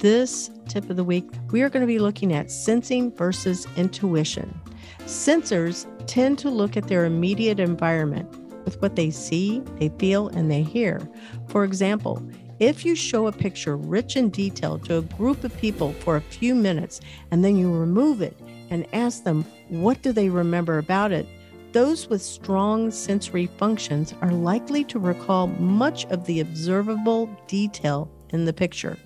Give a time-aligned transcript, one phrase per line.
[0.00, 4.58] This tip of the week, we are going to be looking at sensing versus intuition.
[5.00, 8.26] Sensors tend to look at their immediate environment
[8.64, 11.06] with what they see, they feel, and they hear.
[11.48, 12.26] For example,
[12.60, 16.20] if you show a picture rich in detail to a group of people for a
[16.20, 17.00] few minutes
[17.30, 18.38] and then you remove it
[18.70, 21.26] and ask them what do they remember about it,
[21.72, 28.44] those with strong sensory functions are likely to recall much of the observable detail in
[28.44, 28.96] the picture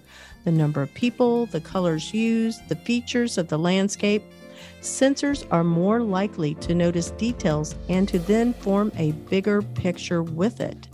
[0.44, 4.22] the number of people, the colors used, the features of the landscape.
[4.82, 10.60] Sensors are more likely to notice details and to then form a bigger picture with
[10.60, 10.86] it,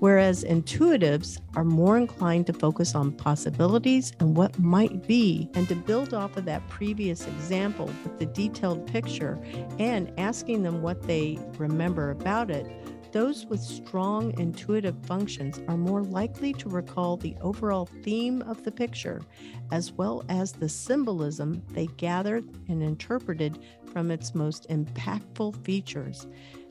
[0.00, 5.74] whereas intuitives are more inclined to focus on possibilities and what might be, and to
[5.74, 9.38] build off of that previous example with the detailed picture
[9.78, 12.66] and asking them what they remember about it
[13.14, 18.72] those with strong intuitive functions are more likely to recall the overall theme of the
[18.72, 19.22] picture,
[19.70, 23.60] as well as the symbolism they gathered and interpreted
[23.92, 26.26] from its most impactful features.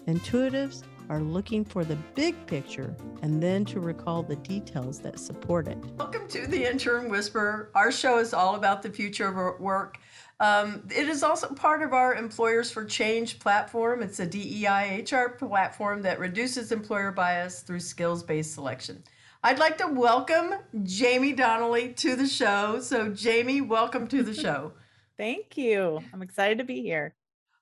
[0.05, 5.67] Intuitives are looking for the big picture and then to recall the details that support
[5.67, 5.77] it.
[5.97, 7.69] Welcome to the Intern Whisperer.
[7.75, 9.99] Our show is all about the future of work
[10.39, 14.01] um, it is also part of our Employers for Change platform.
[14.01, 19.03] It's a DEI HR platform that reduces employer bias through skills based selection.
[19.43, 22.81] I'd like to welcome Jaime Donally to the show.
[22.81, 24.73] So, Jaime, welcome to the show.
[25.15, 26.01] Thank you.
[26.11, 27.15] I'm excited to be here.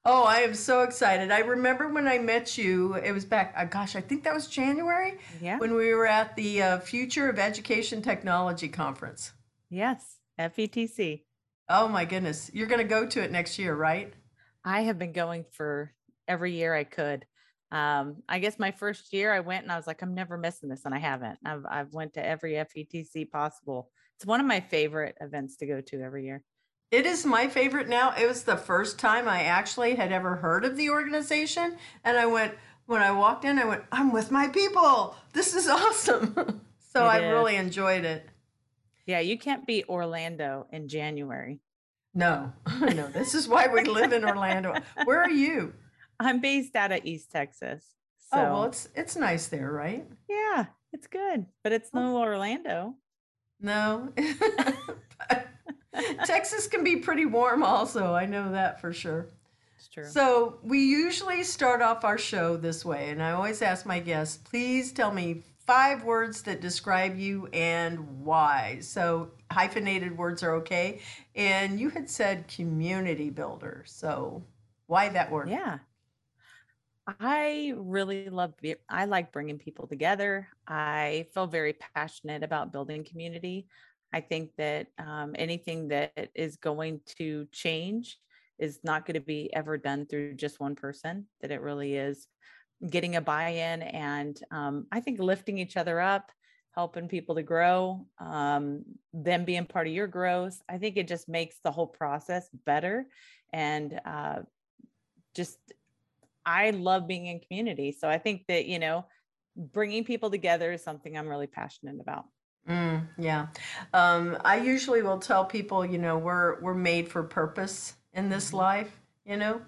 [0.03, 1.29] Oh, I am so excited.
[1.29, 4.47] I remember when I met you, it was back, uh, gosh, I think that was
[4.47, 5.19] January.
[5.39, 5.59] Yeah.
[5.59, 9.31] When we were at the uh, Future of Education Technology Conference.
[9.69, 11.21] Yes, FETC.
[11.69, 12.49] Oh my goodness.
[12.51, 14.11] You're going to go to it next year, right?
[14.65, 15.93] I have been going for
[16.27, 17.25] every year I could.
[17.71, 20.67] Um, I guess my first year I went and I was like, I'm never missing
[20.67, 20.83] this.
[20.83, 21.37] And I haven't.
[21.45, 23.91] I've, I've went to every FETC possible.
[24.17, 26.43] It's one of my favorite events to go to every year.
[26.91, 28.13] It is my favorite now.
[28.17, 31.77] It was the first time I actually had ever heard of the organization.
[32.03, 32.53] And I went,
[32.85, 35.15] when I walked in, I went, I'm with my people.
[35.31, 36.33] This is awesome.
[36.93, 37.31] so it I is.
[37.31, 38.27] really enjoyed it.
[39.05, 41.61] Yeah, you can't beat Orlando in January.
[42.13, 42.51] No,
[42.81, 43.07] no.
[43.07, 44.75] This is why we live in Orlando.
[45.05, 45.73] Where are you?
[46.19, 47.85] I'm based out of East Texas.
[48.33, 48.41] Oh, so.
[48.41, 50.05] Oh well, it's it's nice there, right?
[50.29, 51.99] Yeah, it's good, but it's oh.
[51.99, 52.95] no Orlando.
[53.61, 54.11] No.
[56.25, 58.13] Texas can be pretty warm, also.
[58.13, 59.27] I know that for sure.
[59.77, 60.05] It's true.
[60.05, 64.37] So we usually start off our show this way, and I always ask my guests,
[64.37, 68.77] please tell me five words that describe you and why.
[68.81, 70.99] So hyphenated words are okay.
[71.35, 73.83] And you had said community builder.
[73.85, 74.43] So
[74.87, 75.49] why that word?
[75.49, 75.79] Yeah.
[77.19, 78.53] I really love
[78.89, 80.47] I like bringing people together.
[80.67, 83.67] I feel very passionate about building community.
[84.13, 88.17] I think that um, anything that is going to change
[88.59, 92.27] is not going to be ever done through just one person, that it really is
[92.89, 96.31] getting a buy-in and um, i think lifting each other up
[96.73, 98.83] helping people to grow um,
[99.13, 100.61] them being part of your growth.
[100.69, 103.07] I think it just makes the whole process better
[103.51, 104.39] and uh,
[105.35, 105.57] just
[106.45, 107.91] i love being in community.
[107.91, 109.05] So i think that you know
[109.55, 112.25] bringing people together is something i'm really passionate about
[112.69, 113.47] mm, yeah.
[113.93, 118.47] Um, i usually will tell people you know we're we're made for purpose in this
[118.47, 118.57] mm-hmm.
[118.57, 119.61] life you know?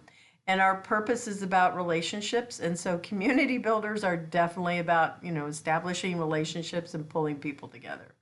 [0.46, 5.46] And our purpose is about relationships and so community builders are definitely about you know
[5.46, 8.14] establishing relationships and pulling people together.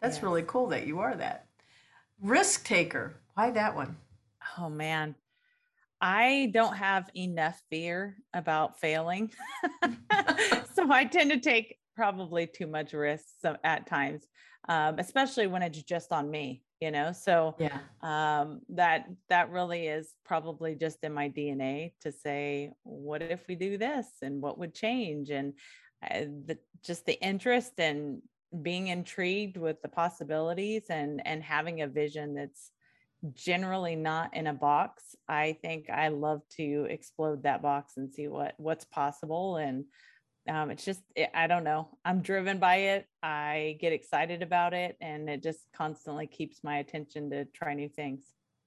[0.00, 0.22] That's yes.
[0.24, 1.46] really cool that you are that.
[2.20, 3.14] Risk taker.
[3.34, 3.96] Why that one?
[4.58, 5.14] Oh man.
[6.00, 9.30] I don't have enough fear about failing.
[10.74, 13.24] So i tend to take probably too much risk
[13.64, 14.26] at times
[14.68, 17.12] um, especially when it's just on me you know?
[17.12, 17.78] So yeah.
[18.02, 23.54] um, that that really is probably just in my dna to say what if we
[23.54, 25.30] do this and what would change?
[25.30, 25.54] And
[26.02, 28.20] uh, the, just the interest and
[28.62, 32.72] being intrigued with the possibilities and and having a vision that's
[33.32, 38.28] generally not in a box i think i love to explode that box and see
[38.28, 39.84] what what's possible and
[40.48, 41.88] um, it's just it, i don't know.
[42.04, 43.06] I'm driven by it.
[43.22, 47.88] I get excited about it and it just constantly keeps my attention to try new
[47.88, 48.22] things.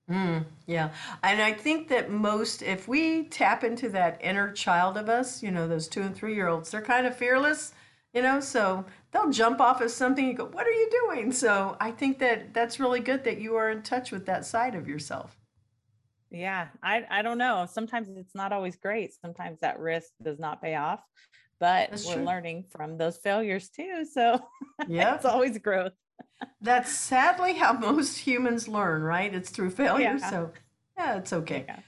[0.10, 0.92] Mm, yeah.
[1.24, 5.52] And i think that most if we tap into that inner child of us you
[5.52, 7.74] know those two and three year olds they're kind of fearless
[8.14, 11.32] you know so they'll jump off of something and go what are you doing?
[11.32, 14.76] So i think that that's really good that you are in touch with that side
[14.76, 15.38] of yourself.
[16.30, 17.68] Yeah i i don't know.
[17.70, 19.12] Sometimes it's not always great.
[19.20, 21.02] Sometimes that risk does not pay off
[21.60, 22.26] but That's we're true.
[22.26, 24.06] learning from those failures too.
[24.06, 24.48] So
[24.88, 25.16] Yeah.
[25.16, 25.94] it's always growth.
[26.62, 29.34] That's sadly how most humans learn, right?
[29.34, 30.18] It's through failure.
[30.20, 30.30] Yeah.
[30.30, 30.54] So,
[30.98, 31.66] yeah, it's okay.
[31.68, 31.80] Yeah.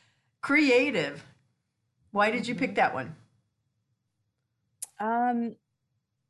[0.42, 1.26] Creative.
[2.12, 2.76] Why did you pick Mhm.
[2.76, 3.16] that one?
[5.00, 5.56] Um,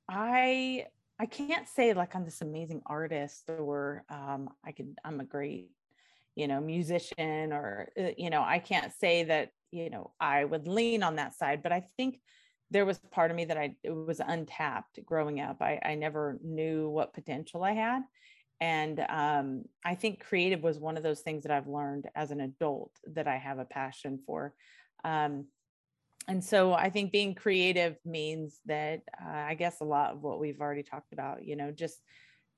[0.10, 0.88] I
[1.19, 5.72] I can't say like I'm this amazing artist or um, I can I'm a great
[6.36, 10.68] you know musician or uh, you know I can't say that you know I would
[10.68, 12.22] lean on that side, but I think
[12.72, 15.62] there was part of me that I it was untapped growing up.
[15.62, 18.02] I I never knew what potential I had.
[18.60, 22.42] And um, I think creative was one of those things that I've learned as an
[22.42, 24.56] adult that I have a passion for.
[25.04, 25.46] Um,
[26.28, 30.40] and so I think being creative means that uh, I guess a lot of what
[30.40, 32.02] we've already talked about, you know, just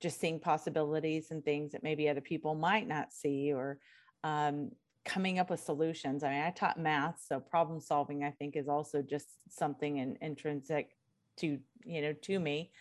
[0.01, 3.77] just seeing possibilities and things that maybe other people might not see, or
[4.23, 4.71] um,
[5.05, 6.23] coming up with solutions.
[6.23, 10.17] I mean, I taught math, so problem solving I think is also just something in,
[10.21, 10.95] intrinsic
[11.37, 12.71] to you know to me.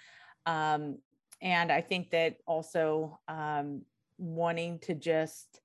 [0.46, 0.98] Um,
[1.40, 3.82] and I think that also um,
[4.18, 5.60] wanting to just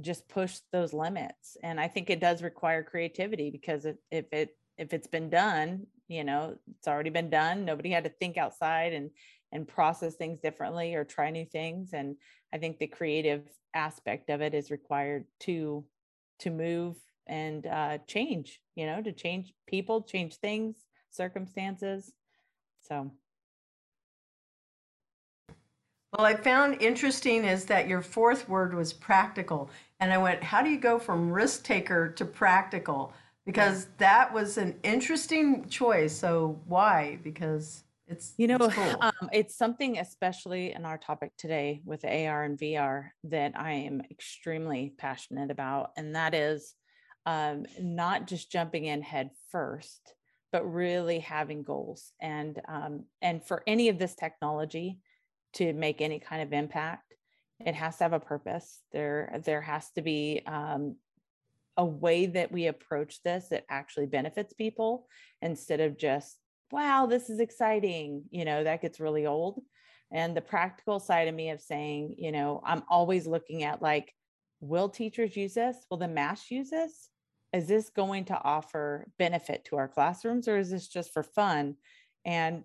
[0.00, 4.56] just push those limits and i think it does require creativity because if, if it
[4.78, 8.94] if it's been done you know it's already been done nobody had to think outside
[8.94, 9.10] and
[9.54, 12.16] and process things differently or try new things and
[12.52, 13.42] i think the creative
[13.72, 15.84] aspect of it is required to
[16.38, 16.96] to move
[17.26, 20.76] and uh change you know to change people change things
[21.10, 22.12] circumstances
[22.82, 23.10] so
[26.16, 29.68] Well, I found interesting is that your fourth word was practical.
[29.98, 33.12] And I went, how do you go from risk taker to practical?
[33.44, 36.16] Because that was an interesting choice.
[36.16, 37.18] So why?
[37.24, 38.96] Because it's You know, it's cool.
[39.00, 44.02] um, it's something, especially in our topic today with AR and VR, that I am
[44.10, 45.90] extremely passionate about.
[45.96, 46.74] And that is
[47.26, 50.14] um, not just jumping in head first,
[50.52, 52.12] but really having goals.
[52.20, 54.98] And um, and for any of this technology
[55.54, 57.14] to make any kind of impact,
[57.64, 58.80] it has to have a purpose.
[58.92, 60.96] There, there has to be um,
[61.76, 65.06] a way that we approach this that actually benefits people
[65.40, 66.36] instead of just
[66.70, 69.60] wow this is exciting you know that gets really old.
[70.12, 74.12] And the practical side of me of saying you know i'm always looking at like
[74.64, 75.76] will teachers use this?
[75.90, 77.10] Will the mass use this?
[77.52, 81.76] Is this going to offer benefit to our classrooms or is this just for fun?
[82.24, 82.64] And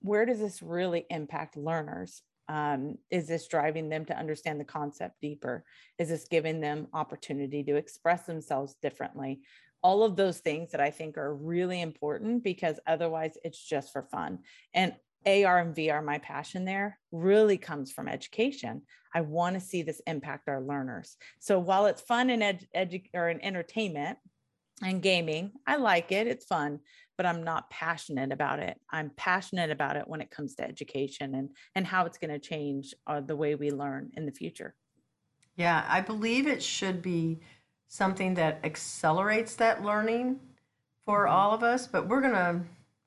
[0.00, 2.22] where does this really impact learners?
[2.48, 5.64] Um, is this driving them to understand the concept deeper?
[5.98, 9.40] Is this giving them opportunity to express themselves differently
[9.84, 14.02] all of those things that i think are really important because otherwise it's just for
[14.02, 14.40] fun.
[14.72, 14.94] And
[15.26, 18.82] ar and vr my passion there really comes from education.
[19.14, 21.16] I want to see this impact our learners.
[21.38, 24.18] So while it's fun and ed- edu- or in entertainment
[24.82, 26.80] and gaming i like it it's fun
[27.16, 28.76] but i'm not passionate about it.
[28.90, 32.38] I'm passionate about it when it comes to education and and how it's going to
[32.38, 34.74] change uh, the way we learn in the future.
[35.56, 37.40] Yeah, I believe it should be
[37.88, 40.40] something that accelerates that learning
[41.04, 42.60] for all of us, but we're going to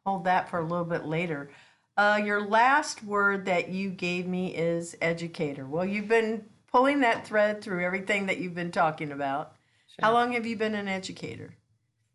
[0.05, 1.49] hold that for a little bit later.
[1.97, 5.65] Uh, your last word that you gave me is educator.
[5.65, 9.53] Well, you've been pulling that thread through everything that you've been talking about.
[9.99, 11.55] How long have you been an educator?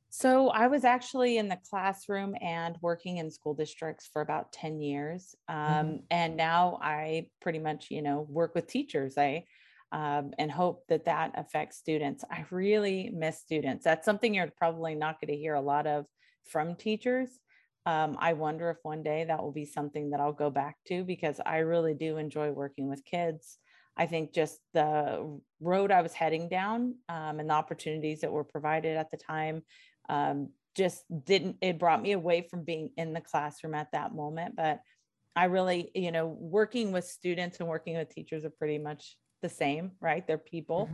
[0.09, 4.81] So I was actually in the classroom and working in school districts for about 10
[4.81, 5.35] years.
[5.49, 9.19] Um, And now I pretty much, you know, work with teachers.
[9.19, 9.47] I
[9.93, 12.25] um, and hope that that affects students.
[12.31, 13.85] I really miss students.
[13.85, 16.07] That's something you're probably not going to hear a lot of
[16.47, 17.29] from teachers.
[17.85, 21.05] Um, I wonder if one day that will be something that I'll go back to
[21.05, 23.59] because I really do enjoy working with kids.
[23.97, 28.45] I think just the road I was heading down um, and the opportunities that were
[28.45, 29.63] provided at the time
[30.09, 34.57] um, just didn't, it brought me away from being in the classroom at that moment.
[34.57, 34.81] But
[35.37, 39.49] I really, you know, working with students and working with teachers are pretty much the
[39.49, 40.27] same, right?
[40.27, 40.91] They're people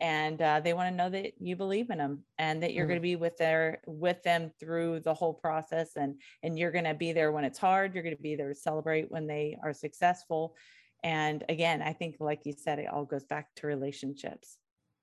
[0.00, 2.88] and uh, they want to know that you believe in them and that you're Mm.
[2.88, 6.84] going to be with their with them through the whole process and and you're going
[6.84, 9.56] to be there when it's hard you're going to be there to celebrate when they
[9.62, 10.56] are successful
[11.04, 14.58] and again i think like you said it all goes back to relationships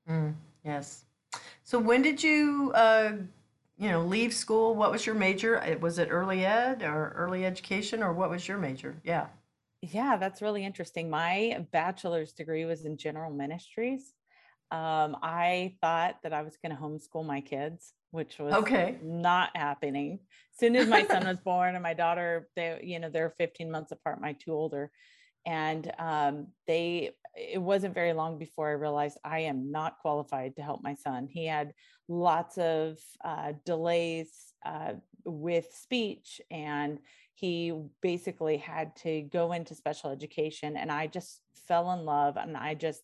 [0.09, 1.05] Mm, yes.
[1.63, 3.11] So when did you, uh,
[3.77, 4.73] you know, leave school?
[4.73, 5.77] What was your major?
[5.81, 8.95] Was it early ed or early education, or what was your major?
[9.03, 9.27] Yeah.
[9.91, 11.09] Yeah that's really interesting.
[11.09, 14.13] My bachelor's degree was in general ministries.
[14.69, 18.97] Um, i thought that i was going to homeschool my kids which was Okay.
[19.01, 20.19] not happening.
[20.53, 23.71] As soon as my son was born and my daughter they you know they're 15
[23.71, 24.91] months apart my two older
[25.45, 30.61] and um, they it wasn't very long before i realized i am not qualified to
[30.61, 31.27] help my son.
[31.29, 31.73] He had
[32.09, 34.93] lots of uh, delays uh,
[35.25, 36.99] with speech and
[37.37, 42.57] he basically had to go into special education and i just fell in love and
[42.57, 43.03] i just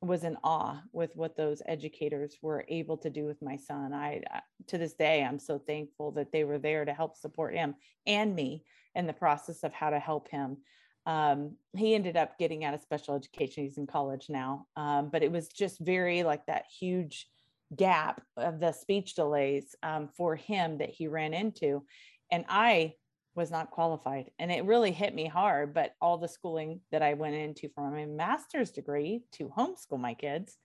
[0.00, 3.94] was in awe with what those educators were able to do with my son.
[3.94, 4.22] I
[4.66, 7.74] to this day i'm so thankful that they were there to help support him
[8.06, 10.58] and me in the process of how to help him.
[11.06, 13.64] Um, he ended up getting out of special education.
[13.64, 17.28] He's in college now um, but it was just very like that huge
[17.74, 21.84] gap of the speech delays um, for him that he ran into.
[22.30, 22.94] And i
[23.34, 24.30] was not qualified.
[24.38, 25.74] And it really hit me hard.
[25.74, 30.14] But all the schooling that I went into for my master's degree to homeschool my
[30.14, 30.56] kids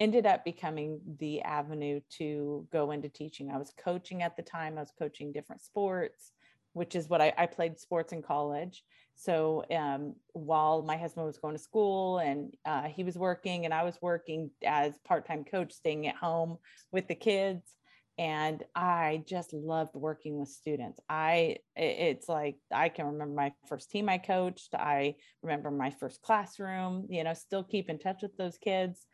[0.00, 3.50] ended up becoming the avenue to go into teaching.
[3.50, 6.32] I was coaching at the time, I was coaching different sports,
[6.72, 8.82] which is what I, I played sports in college.
[9.14, 13.74] So um, while my husband was going to school and uh, he was working, and
[13.74, 16.56] I was working as part time coach, staying at home
[16.90, 17.74] with the kids
[18.20, 21.00] and i just loved working with students.
[21.08, 26.20] I it's like i can remember my first team i coached i remember my first
[26.20, 29.06] classroom you know still keep in touch with those kids.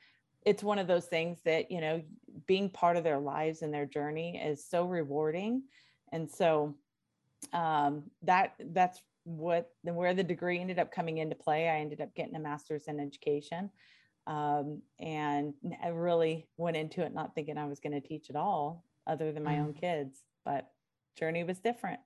[0.44, 2.02] It's one of those things that you know
[2.46, 5.62] being part of their lives and their journey is so rewarding.
[6.12, 6.75] And so
[7.52, 12.14] um, that that's what where the degree ended up coming into play i ended up
[12.14, 13.68] getting a master's in education
[14.28, 18.36] um, and I really went into it not thinking I was going to teach at
[18.36, 19.60] all other than my mm.
[19.60, 20.70] own kids, but
[21.16, 22.00] journey was different.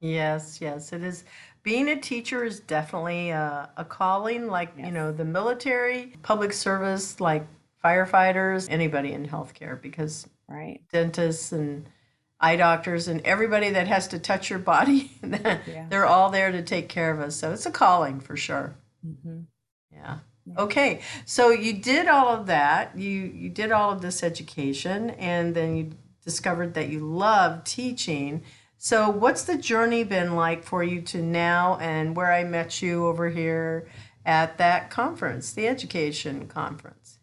[0.00, 1.24] Yes, yes, it is.
[1.62, 4.86] Being a teacher is definitely a, a calling, like, yes.
[4.86, 7.46] you know, the military, public service, like
[7.84, 10.80] firefighters, anybody in healthcare, because right.
[10.90, 11.86] dentists and
[12.40, 15.86] eye doctors and everybody that has to touch your body, yeah.
[15.90, 17.36] they're all there to take care of us.
[17.36, 18.74] So it's a calling for sure.
[19.06, 19.40] Mm-hmm.
[19.92, 20.18] Yeah.
[20.58, 22.98] Okay, so you did all of that.
[22.98, 25.92] You you did all of this education, and then you
[26.24, 28.42] discovered that you love teaching.
[28.78, 33.06] So, what's the journey been like for you to now and where I met you
[33.06, 33.88] over here
[34.24, 37.18] at that conference, the education conference?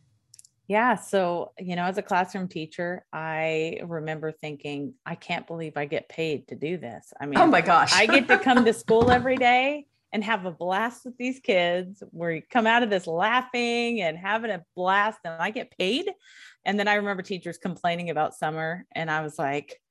[0.67, 0.95] Yeah.
[0.95, 6.09] So, you know, as a classroom teacher, I remember thinking, I can't believe I get
[6.09, 7.13] paid to do this.
[7.19, 10.45] I mean, oh my gosh, I get to come to school every day and have
[10.45, 14.63] a blast with these kids where you come out of this laughing and having a
[14.75, 16.09] blast and I get paid.
[16.67, 19.81] And then I remember teachers complaining about summer, and I was like,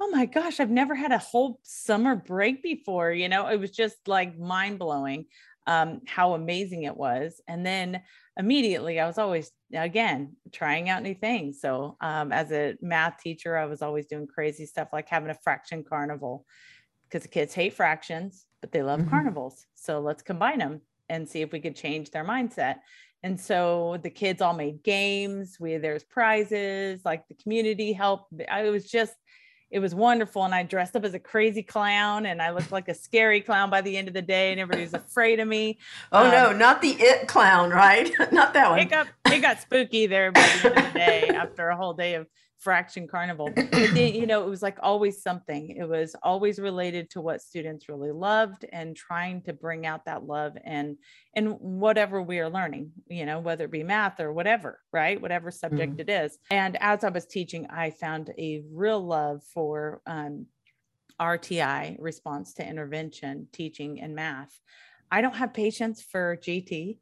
[0.00, 3.10] oh my gosh, I've never had a whole summer break before.
[3.10, 5.26] You know, it was just like mind blowing
[5.66, 7.40] um, how amazing it was.
[7.48, 8.02] And then
[8.36, 11.60] immediately, I was always, again, trying out new things.
[11.60, 15.38] So, um, as a math teacher, I was always doing crazy stuff like having a
[15.42, 16.46] fraction carnival
[17.04, 19.10] because the kids hate fractions, but they love mm-hmm.
[19.10, 19.66] carnivals.
[19.74, 22.76] So, let's combine them and see if we could change their mindset.
[23.22, 25.58] And so the kids all made games.
[25.60, 28.32] We there's prizes, like the community helped.
[28.50, 29.14] I was just
[29.72, 30.44] it was wonderful.
[30.44, 33.70] And I dressed up as a crazy clown and I looked like a scary clown
[33.70, 35.78] by the end of the day and everybody was afraid of me.
[36.12, 38.12] Oh um, no, not the it clown, right?
[38.32, 38.80] not that one.
[38.80, 41.94] It got it got spooky there by the end of the day after a whole
[41.94, 42.26] day of
[42.62, 45.70] fraction carnival then, you know it was like always something.
[45.70, 50.24] It was always related to what students really loved and trying to bring out that
[50.24, 50.96] love and
[51.34, 55.20] and whatever we are learning you know whether it be math or whatever right?
[55.20, 56.08] Whatever subject mm-hmm.
[56.08, 56.38] it is.
[56.50, 60.46] And as i was teaching i found a real love for um,
[61.20, 64.58] rti response to intervention teaching and math.
[65.10, 66.98] I don't have patience for gt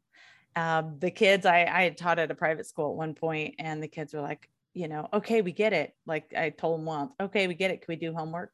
[0.55, 3.81] um, the kids I, I had taught at a private school at one point and
[3.81, 5.93] the kids were like you know, okay, we get it.
[6.05, 7.81] Like I told them once, okay, we get it.
[7.81, 8.51] Can we do homework?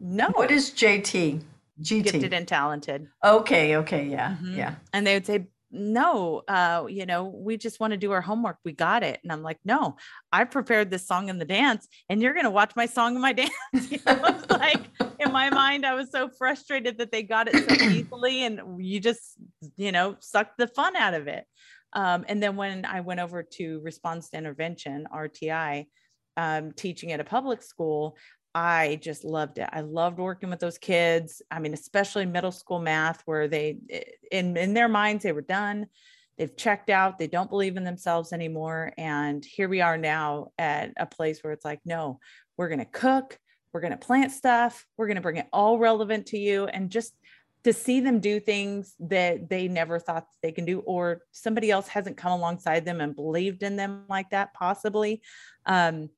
[0.00, 0.28] No.
[0.30, 1.42] What is JT?
[1.82, 2.04] GT.
[2.04, 3.08] Gifted and talented.
[3.24, 4.54] Okay, okay, yeah, mm-hmm.
[4.54, 4.74] yeah.
[4.92, 8.58] And they would say, no, uh, you know, we just want to do our homework.
[8.64, 9.20] We got it.
[9.22, 9.96] And I'm like, no,
[10.32, 13.32] I prepared this song and the dance, and you're gonna watch my song and my
[13.72, 13.90] dance.
[13.90, 14.82] you know, like
[15.18, 19.00] in my mind, I was so frustrated that they got it so easily, and you
[19.00, 19.36] just,
[19.76, 21.44] you know, sucked the fun out of it.
[21.92, 25.86] Um, and then when I went over to response to intervention, RTI,
[26.36, 28.16] um, teaching at a public school,
[28.54, 29.68] I just loved it.
[29.72, 31.42] I loved working with those kids.
[31.50, 33.78] I mean, especially middle school math, where they,
[34.32, 35.86] in, in their minds, they were done.
[36.36, 37.18] They've checked out.
[37.18, 38.92] They don't believe in themselves anymore.
[38.96, 42.18] And here we are now at a place where it's like, no,
[42.56, 43.38] we're going to cook.
[43.72, 44.84] We're going to plant stuff.
[44.96, 47.14] We're going to bring it all relevant to you and just
[47.64, 51.88] to see them do things that they never thought they can do or somebody else
[51.88, 55.22] hasn't come alongside them and believed in them like that possibly
[55.66, 56.08] um,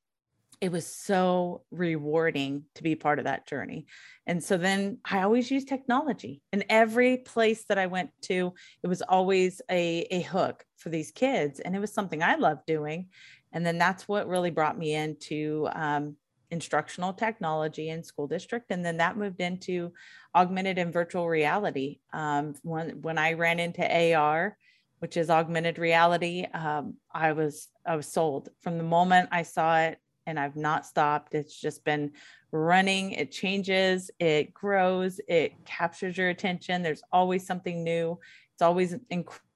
[0.63, 3.85] it was so rewarding to be part of that journey.
[4.29, 8.55] And so then i always use technology in every place that i went to.
[8.85, 12.65] It was always a, a hook for these kids and it was something i loved
[12.65, 13.09] doing.
[13.53, 16.17] And then that's what really brought me into um,
[16.53, 18.71] instructional technology in school district.
[18.71, 19.93] And then that moved into
[20.35, 21.99] augmented and virtual reality.
[22.13, 24.57] Um, when, when I ran into AR,
[25.01, 29.81] which is augmented reality, um, I was I was sold from the moment I saw
[29.81, 31.35] it, and I've not stopped.
[31.35, 32.13] It's just been
[32.53, 33.11] running.
[33.13, 36.83] It changes, it grows, it captures your attention.
[36.83, 38.21] There's always something new.
[38.55, 39.49] It's always incredible.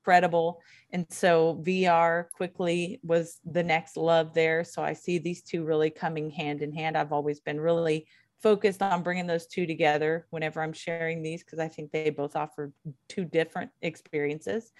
[0.92, 4.64] And so VR quickly was the next love there.
[4.64, 6.96] So I see these two really coming hand in hand.
[6.96, 8.06] I've always been really
[8.42, 12.36] focused on bringing those two together whenever I'm sharing these because I think they both
[12.36, 12.72] offer
[13.08, 14.72] two different experiences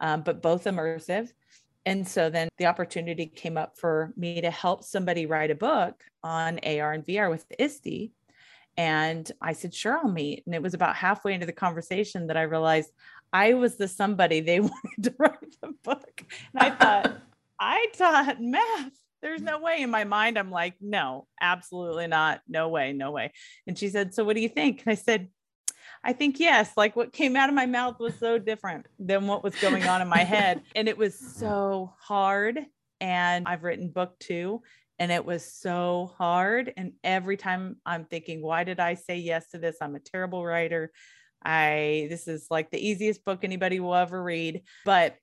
[0.00, 1.32] um, but both immersive.
[1.86, 6.02] And so then the opportunity came up for me to help somebody write a book
[6.22, 8.12] on AR and VR with ISTE.
[8.76, 10.44] And I said, sure, I'll meet.
[10.46, 12.92] And it was about halfway into the conversation that I realized
[13.32, 16.24] I was the somebody they wanted to write the book.
[16.54, 17.18] And I thought,
[17.60, 18.92] I taught math.
[19.20, 20.38] There's no way in my mind.
[20.38, 22.40] I'm like, no, absolutely not.
[22.48, 23.32] No way, no way.
[23.66, 24.82] And she said, So what do you think?
[24.86, 25.28] And I said,
[26.04, 29.42] I think yes, like what came out of my mouth was so different than what
[29.42, 30.62] was going on in my head.
[30.76, 32.64] And it was so hard.
[33.00, 34.62] And I've written book two,
[34.98, 36.72] and it was so hard.
[36.76, 39.76] And every time I'm thinking, why did I say yes to this?
[39.80, 40.92] I'm a terrible writer.
[41.42, 44.62] I this is like the easiest book anybody will ever read.
[44.84, 45.16] But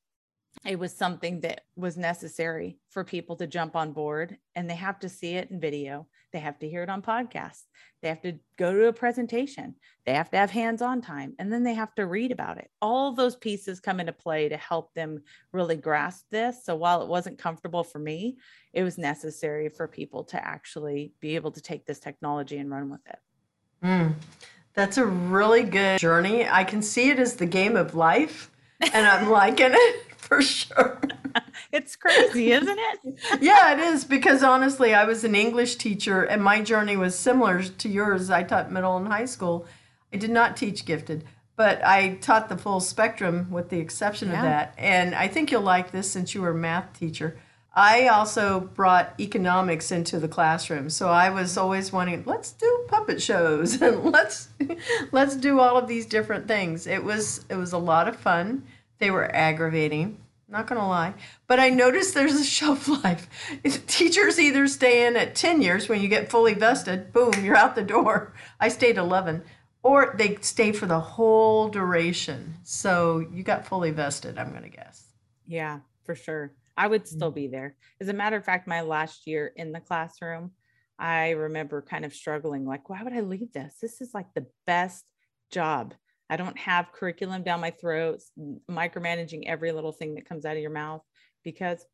[0.63, 5.00] it was something that was necessary for people to jump on board and they have
[5.00, 6.07] to see it in video.
[6.31, 7.63] They have to hear it on podcasts.
[8.01, 9.75] They have to go to a presentation.
[10.05, 12.69] They have to have hands-on time and then they have to read about it.
[12.81, 16.63] All those pieces come into play to help them really grasp this.
[16.63, 18.38] So while it wasn't comfortable for me
[18.74, 22.89] it was necessary for people to actually be able to take this technology and run
[22.89, 23.19] with it.
[23.84, 24.15] Mm,
[24.75, 28.51] that's a really good journey i can see it as the game of life
[28.94, 31.00] and i'm liking it for sure.
[31.72, 33.20] it's crazy, isn't it?
[33.41, 37.62] yeah, it is because honestly, I was an English teacher and my journey was similar
[37.63, 38.29] to yours.
[38.29, 39.67] I taught middle and high school.
[40.12, 44.38] I did not teach gifted, but I taught the full spectrum with the exception yeah.
[44.38, 44.75] of that.
[44.77, 47.38] And I think you'll like this since you were a math teacher.
[47.75, 50.90] I also brought economics into the classroom.
[50.90, 54.50] So I was always wanting, let's do puppet shows and let's
[55.11, 56.88] let's do all of these different things.
[56.88, 58.64] It was it was a lot of fun.
[59.00, 61.16] They were aggravating, not going to lie.
[61.48, 63.27] But I noticed there's a shelf life.
[63.88, 67.75] Teachers either stay in at 10 years when you get fully vested, boom, you're out
[67.75, 68.33] the door.
[68.59, 69.44] I stayed 11.
[69.83, 72.55] Or they stay for the whole duration.
[72.64, 75.03] So you got fully vested, I'm going to guess.
[75.46, 76.53] Yeah, for sure.
[76.77, 77.35] I would still mm.
[77.35, 77.75] be there.
[78.01, 80.51] As a matter of fact, my last year in the classroom,
[80.98, 83.75] I remember kind of struggling like, why would I leave this?
[83.81, 85.03] This is like the best
[85.51, 85.94] job
[86.29, 88.22] I don't have curriculum down my throat,
[88.70, 91.01] micromanaging every little thing that comes out of your mouth
[91.44, 91.85] because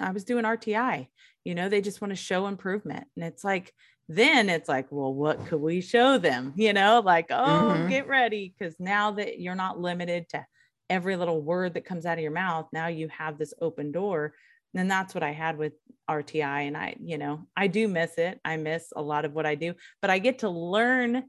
[0.00, 1.08] I was doing RTI.
[1.44, 3.06] You know, they just want to show improvement.
[3.16, 3.72] And it's like,
[4.08, 6.54] then it's like, well, what could we show them?
[6.56, 7.88] You know, like, oh, mm-hmm.
[7.88, 8.54] get ready.
[8.56, 10.46] Because now that you're not limited to
[10.88, 14.34] every little word that comes out of your mouth, now you have this open door.
[14.74, 15.72] And that's what I had with
[16.08, 16.66] RTI.
[16.66, 18.40] And I, you know, I do miss it.
[18.44, 21.24] I miss a lot of what I do, but I get to learn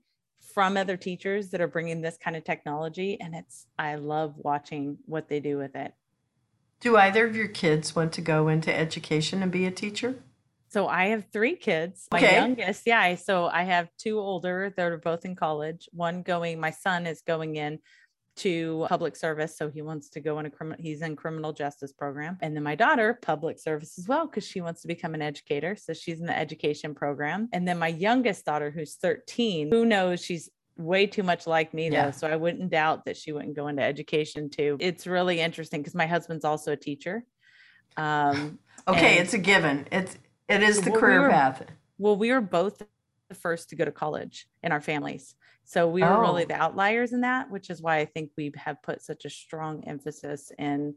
[0.53, 4.97] from other teachers that are bringing this kind of technology and it's i love watching
[5.05, 5.93] what they do with it
[6.79, 10.15] do either of your kids want to go into education and be a teacher
[10.69, 12.35] so i have three kids my okay.
[12.35, 16.71] youngest yeah so i have two older that are both in college one going my
[16.71, 17.79] son is going in
[18.37, 19.57] to public service.
[19.57, 22.37] So he wants to go in a criminal, he's in criminal justice program.
[22.41, 25.75] And then my daughter, public service as well, because she wants to become an educator.
[25.75, 27.49] So she's in the education program.
[27.53, 31.89] And then my youngest daughter, who's 13, who knows she's way too much like me
[31.89, 32.05] yeah.
[32.05, 32.11] though.
[32.11, 34.77] So I wouldn't doubt that she wouldn't go into education too.
[34.79, 37.23] It's really interesting because my husband's also a teacher.
[37.95, 39.87] Um, okay, it's a given.
[39.91, 41.63] It's it is the well, career we were, path.
[41.97, 42.81] Well, we were both
[43.29, 45.35] the first to go to college in our families.
[45.63, 46.21] So we were oh.
[46.21, 49.29] really the outliers in that, which is why I think we have put such a
[49.29, 50.95] strong emphasis in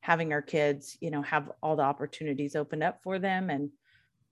[0.00, 3.70] having our kids, you know, have all the opportunities opened up for them and,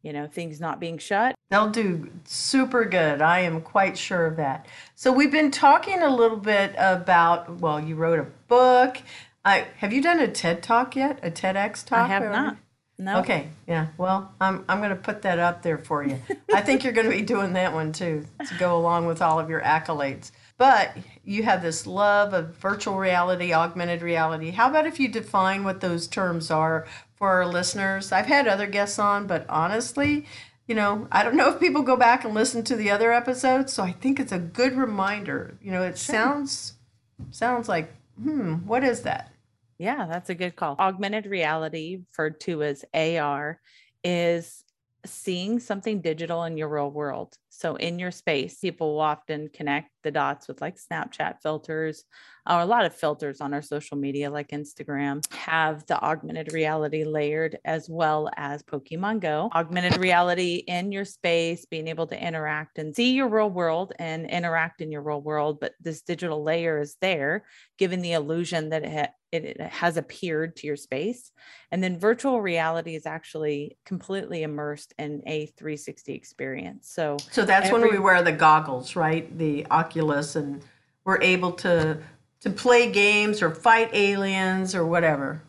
[0.03, 1.35] you know, things not being shut.
[1.51, 3.21] They'll do super good.
[3.21, 4.67] I am quite sure of that.
[4.95, 9.03] So we've been talking a little bit about, well, you wrote a book.
[9.45, 11.19] I, have you done a TED talk yet?
[11.23, 11.99] A TEDx talk?
[11.99, 12.31] I have or?
[12.31, 12.57] not.
[13.01, 13.21] No.
[13.21, 13.49] Okay.
[13.67, 13.87] Yeah.
[13.97, 16.21] Well, I'm I'm going to put that up there for you.
[16.55, 19.41] I think you're going to be doing that one too to go along with all
[19.41, 20.33] of your accolades.
[20.59, 24.51] But you have this love of virtual reality, augmented reality.
[24.51, 28.13] How about if you define what those terms are for our listeners?
[28.13, 30.27] I've had other guests on, but honestly,
[30.67, 33.73] you know, I don't know if people go back and listen to the other episodes,
[33.73, 35.57] so I think it's a good reminder.
[35.63, 36.15] You know, it sure.
[36.15, 36.75] sounds
[37.31, 39.30] sounds like, hmm, what is that?
[39.81, 40.77] Yeah, that's a good call.
[40.79, 43.59] Augmented reality, referred to as AR,
[44.05, 44.63] is
[45.07, 47.39] seeing something digital in your real world.
[47.61, 52.05] So in your space, people will often connect the dots with like Snapchat filters
[52.49, 57.05] or a lot of filters on our social media like Instagram have the augmented reality
[57.05, 59.51] layered as well as Pokemon Go.
[59.55, 64.29] Augmented reality in your space, being able to interact and see your real world and
[64.29, 67.45] interact in your real world, but this digital layer is there,
[67.79, 71.31] giving the illusion that it, ha- it has appeared to your space.
[71.71, 76.91] And then virtual reality is actually completely immersed in a 360 experience.
[76.91, 79.37] So, so that's every, when we wear the goggles, right?
[79.37, 80.63] The Oculus, and
[81.05, 81.99] we're able to
[82.41, 85.43] to play games or fight aliens or whatever.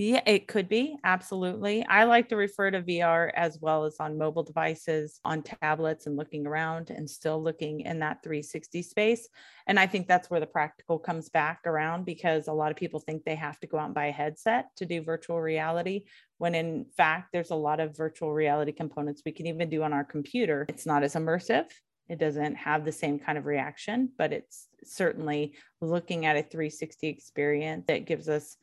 [0.00, 0.96] Yeah, it could be.
[1.02, 1.84] Absolutely.
[1.86, 6.16] I like to refer to VR as well as on mobile devices, on tablets, and
[6.16, 9.28] looking around and still looking in that 360 space.
[9.66, 13.00] And I think that's where the practical comes back around because a lot of people
[13.00, 16.04] think they have to go out and buy a headset to do virtual reality,
[16.38, 19.92] when in fact, there's a lot of virtual reality components we can even do on
[19.92, 20.64] our computer.
[20.68, 21.66] It's not as immersive.
[22.08, 27.08] It doesn't have the same kind of reaction, but it's certainly looking at a 360
[27.08, 28.56] experience that gives us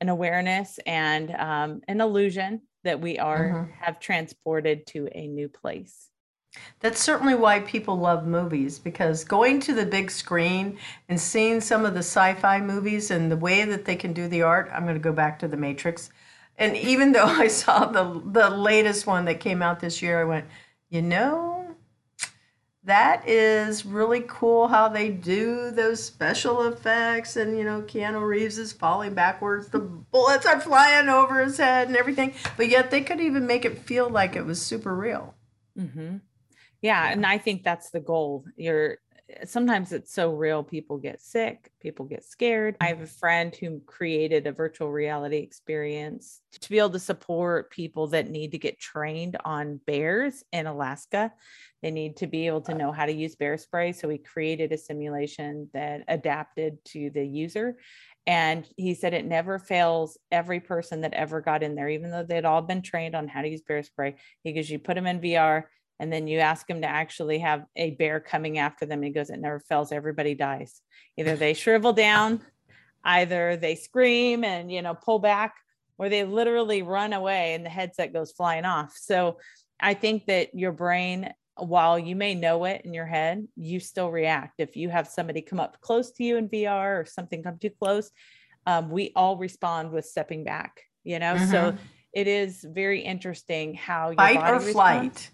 [0.00, 3.72] an awareness and um, an illusion that we are mm-hmm.
[3.72, 6.10] have transported to a new place.
[6.80, 10.78] That's certainly why people love movies because going to the big screen
[11.08, 14.28] and seeing some of the sci fi movies and the way that they can do
[14.28, 16.10] the art, I'm going to go back to The Matrix.
[16.56, 20.24] And even though I saw the, the latest one that came out this year, I
[20.24, 20.46] went,
[20.90, 21.63] you know,
[22.84, 28.58] that is really cool how they do those special effects and you know keanu reeves
[28.58, 33.00] is falling backwards the bullets are flying over his head and everything but yet they
[33.00, 35.34] could even make it feel like it was super real.
[35.78, 36.16] Mm-hmm.
[36.82, 37.12] yeah, yeah.
[37.12, 38.44] And i think that's the goal.
[38.56, 38.98] You're
[39.44, 42.76] sometimes it's so real people get sick people get scared.
[42.80, 43.18] I have a mm-hmm.
[43.18, 48.52] friend who created a virtual reality experience to be able to support people that need
[48.52, 51.30] to get trained on bears in alaska.
[51.82, 53.92] They need to be able to know how to use bear spray.
[53.92, 57.76] So we created a simulation that adapted to the user.
[58.26, 61.90] And he said it never fails every person that ever got in there.
[61.90, 64.94] Even though they'd all been trained on how to use bear spray because you put
[64.94, 65.64] them in vr
[66.00, 68.98] and then you ask him to actually have a bear coming after them.
[68.98, 69.92] And he goes, It never fails.
[69.92, 70.80] Everybody dies.
[71.18, 72.40] Either they shrivel down,
[73.04, 75.54] either they scream and, you know, pull back,
[75.98, 78.96] or they literally run away and the headset goes flying off.
[78.96, 79.38] So
[79.78, 84.10] I think that your brain, while you may know it in your head, you still
[84.10, 84.54] react.
[84.58, 87.70] If you have somebody come up close to you in VR or something come too
[87.70, 88.10] close,
[88.66, 91.34] um, we all respond with stepping back, you know?
[91.34, 91.50] Mm-hmm.
[91.50, 91.76] So
[92.12, 94.72] it is very interesting how your fight or responds.
[94.72, 95.30] flight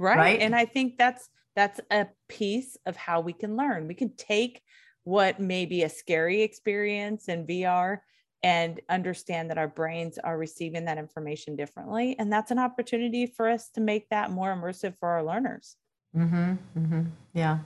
[0.00, 0.16] right?
[0.16, 3.86] right and i think that's that's a piece of how we can learn.
[3.86, 4.62] We can take
[5.04, 7.98] what may be a scary experience in vr
[8.42, 12.16] and understand that our brains are receiving that information differently.
[12.18, 15.76] And that's an opportunity for us to make that more immersive for our learners.
[16.16, 17.02] Mm-hmm, mm-hmm.
[17.34, 17.58] yeah.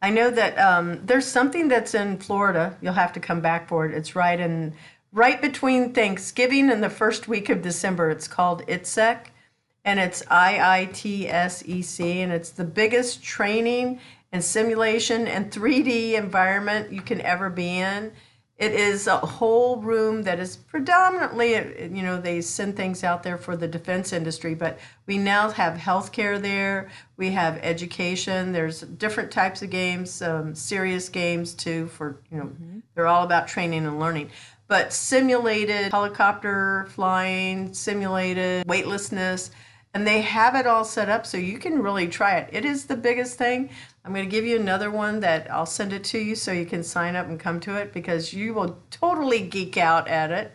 [0.00, 2.76] I know that um, there's something that's in florida.
[2.80, 3.94] You'll have to come back for it.
[3.94, 4.74] It's right in
[5.12, 8.10] right between thanksgiving and the first week of december.
[8.10, 9.30] It's called ITSEC
[9.86, 14.00] and it's IITSEC, and it's the biggest training
[14.32, 18.10] and simulation and 3D environment you can ever be in.
[18.58, 23.38] It is a whole room that is predominantly, you know, they send things out there
[23.38, 26.88] for the defense industry, but we now have healthcare there.
[27.16, 28.52] We have education.
[28.52, 32.78] There's different types of games, um, serious games too, for, you know, mm-hmm.
[32.94, 34.30] they're all about training and learning.
[34.68, 39.50] But simulated helicopter flying, simulated weightlessness,
[39.96, 42.50] and they have it all set up so you can really try it.
[42.52, 43.70] It is the biggest thing.
[44.04, 46.66] I'm going to give you another one that I'll send it to you so you
[46.66, 50.54] can sign up and come to it because you will totally geek out at it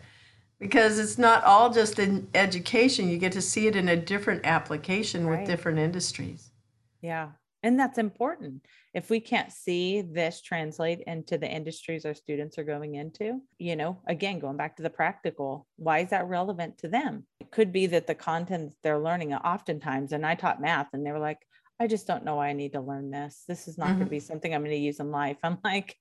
[0.60, 3.08] because it's not all just in education.
[3.08, 5.40] You get to see it in a different application right.
[5.40, 6.52] with different industries.
[7.00, 7.30] Yeah.
[7.62, 8.66] And that's important.
[8.92, 13.76] If we can't see this translate into the industries our students are going into, you
[13.76, 17.24] know, again, going back to the practical, why is that relevant to them?
[17.40, 21.12] It could be that the content they're learning oftentimes, and I taught math and they
[21.12, 21.38] were like,
[21.78, 23.44] I just don't know why I need to learn this.
[23.46, 23.96] This is not mm-hmm.
[23.98, 25.38] going to be something I'm going to use in life.
[25.42, 25.96] I'm like,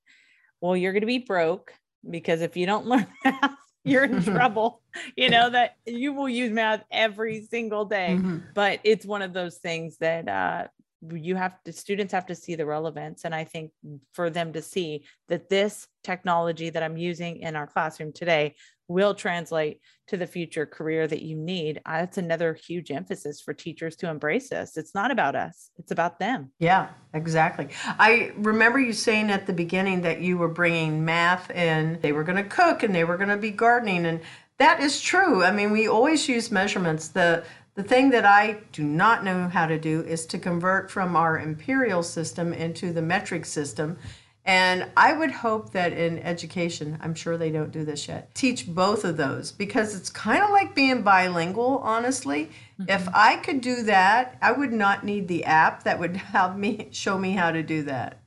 [0.59, 1.73] well, you're going to be broke
[2.09, 4.81] because if you don't learn math, you're in trouble.
[5.15, 8.39] You know that you will use math every single day, mm-hmm.
[8.53, 10.67] but it's one of those things that uh,
[11.13, 13.71] you have to students have to see the relevance and i think
[14.13, 18.53] for them to see that this technology that i'm using in our classroom today
[18.91, 23.53] will translate to the future career that you need uh, that's another huge emphasis for
[23.53, 24.75] teachers to embrace this.
[24.75, 26.51] It's not about us it's about them.
[26.59, 27.69] Yeah exactly.
[27.97, 32.23] I remember you saying at the beginning that you were bringing math and they were
[32.23, 34.19] going to cook and they were going to be gardening and
[34.57, 35.43] that is true.
[35.43, 37.07] I mean we always use measurements.
[37.07, 37.43] The
[37.81, 41.39] the thing that I do not know how to do is to convert from our
[41.39, 43.97] imperial system into the metric system.
[44.45, 48.67] And I would hope that in education, I'm sure they don't do this yet, teach
[48.67, 52.51] both of those because it's kind of like being bilingual, honestly.
[52.79, 52.89] Mm-hmm.
[52.89, 56.89] If I could do that, I would not need the app that would help me
[56.91, 58.19] show me how to do that.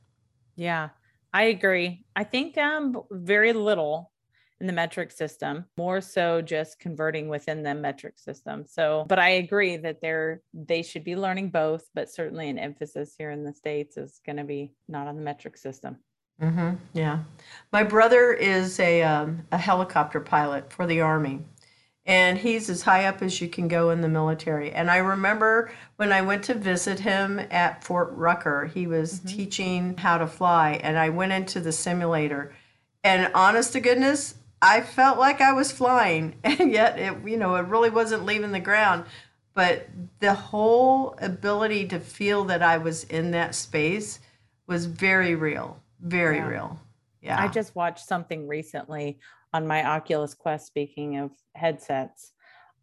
[0.57, 0.89] Yeah,
[1.33, 2.03] I agree.
[2.13, 4.11] I think um very little
[4.61, 8.65] in the metric system, more so just converting within the metric system.
[8.65, 13.15] So, but I agree that they're they should be learning both, but certainly an emphasis
[13.17, 15.97] here in the states is going to be not on the metric system.
[16.41, 16.75] Mm-hmm.
[16.93, 17.19] Yeah,
[17.71, 21.41] my brother is a um, a helicopter pilot for the army,
[22.05, 24.71] and he's as high up as you can go in the military.
[24.71, 29.27] And I remember when I went to visit him at Fort Rucker, he was mm-hmm.
[29.27, 32.55] teaching how to fly, and I went into the simulator.
[33.03, 34.33] And honest to goodness,
[34.65, 38.51] I felt like I was flying, and yet it, you know, it really wasn't leaving
[38.51, 39.05] the ground.
[39.53, 39.87] But
[40.19, 44.19] the whole ability to feel that I was in that space
[44.67, 46.47] was very real, very yeah.
[46.47, 46.79] real.
[47.21, 47.41] Yeah.
[47.41, 49.19] I just watched something recently
[49.53, 52.33] on my Oculus Quest, speaking of headsets,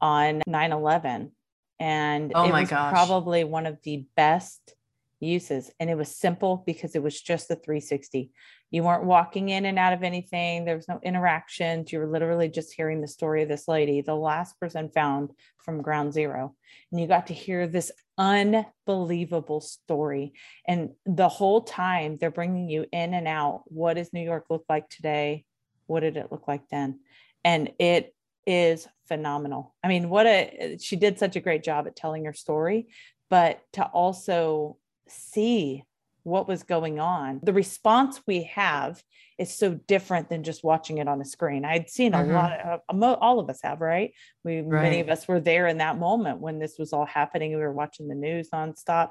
[0.01, 1.33] on 9 11.
[1.79, 2.93] And oh it was gosh.
[2.93, 4.75] probably one of the best
[5.21, 5.71] uses.
[5.79, 8.31] And it was simple because it was just the 360.
[8.73, 10.65] You weren't walking in and out of anything.
[10.65, 11.93] There was no interactions.
[11.93, 15.83] You were literally just hearing the story of this lady, the last person found from
[15.83, 16.57] ground zero.
[16.91, 20.33] And you got to hear this unbelievable story.
[20.67, 23.65] And the whole time they're bringing you in and out.
[23.67, 25.45] What does New York look like today?
[25.87, 27.01] What did it look like then?
[27.45, 28.15] And it
[28.47, 29.75] is phenomenal.
[29.85, 32.89] I mean, what a, she did such a great job at telling her story,
[33.29, 35.85] but to also see
[36.25, 37.41] what was going on.
[37.43, 39.03] The response we have
[39.39, 41.65] is so different than just watching it on a screen.
[41.65, 42.33] I'd seen a mm-hmm.
[42.33, 44.13] lot of all of us have, right?
[44.45, 44.83] We right.
[44.83, 47.51] many of us were there in that moment when this was all happening.
[47.51, 49.11] We were watching the news nonstop.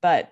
[0.00, 0.30] But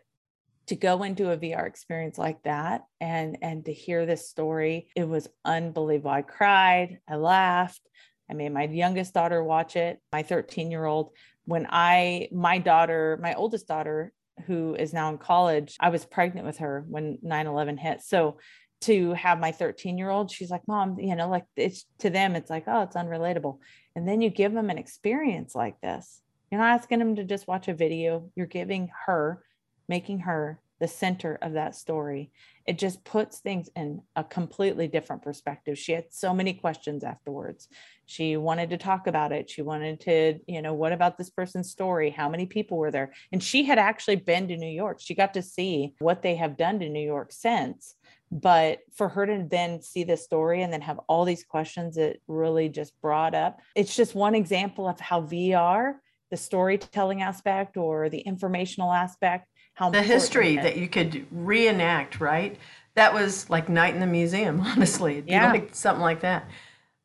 [0.69, 5.07] to go into a VR experience like that and and to hear this story, it
[5.07, 6.11] was unbelievable.
[6.11, 7.83] I cried, I laughed.
[8.31, 11.11] I made my youngest daughter watch it, my 13 year old.
[11.45, 14.13] When I, my daughter, my oldest daughter,
[14.47, 18.03] who is now in college, I was pregnant with her when 9 11 hit.
[18.03, 18.38] So
[18.83, 22.37] to have my 13 year old, she's like, Mom, you know, like it's to them,
[22.37, 23.59] it's like, oh, it's unrelatable.
[23.97, 26.20] And then you give them an experience like this.
[26.51, 29.42] You're not asking them to just watch a video, you're giving her,
[29.88, 32.31] making her the center of that story.
[32.66, 35.79] It just puts things in a completely different perspective.
[35.79, 37.68] She had so many questions afterwards.
[38.05, 39.49] She wanted to talk about it.
[39.49, 42.11] She wanted to, you know, what about this person's story?
[42.11, 43.14] How many people were there?
[43.33, 44.99] And she had actually been to New York.
[45.01, 47.94] She got to see what they have done to New York since.
[48.31, 52.20] But for her to then see the story and then have all these questions, it
[52.29, 53.61] really just brought up.
[53.75, 55.94] It's just one example of how VR,
[56.31, 62.59] the storytelling aspect or the informational aspect, how the history that you could reenact, right?
[62.95, 65.23] That was like night in the museum, honestly.
[65.27, 65.51] yeah.
[65.51, 66.49] Like something like that.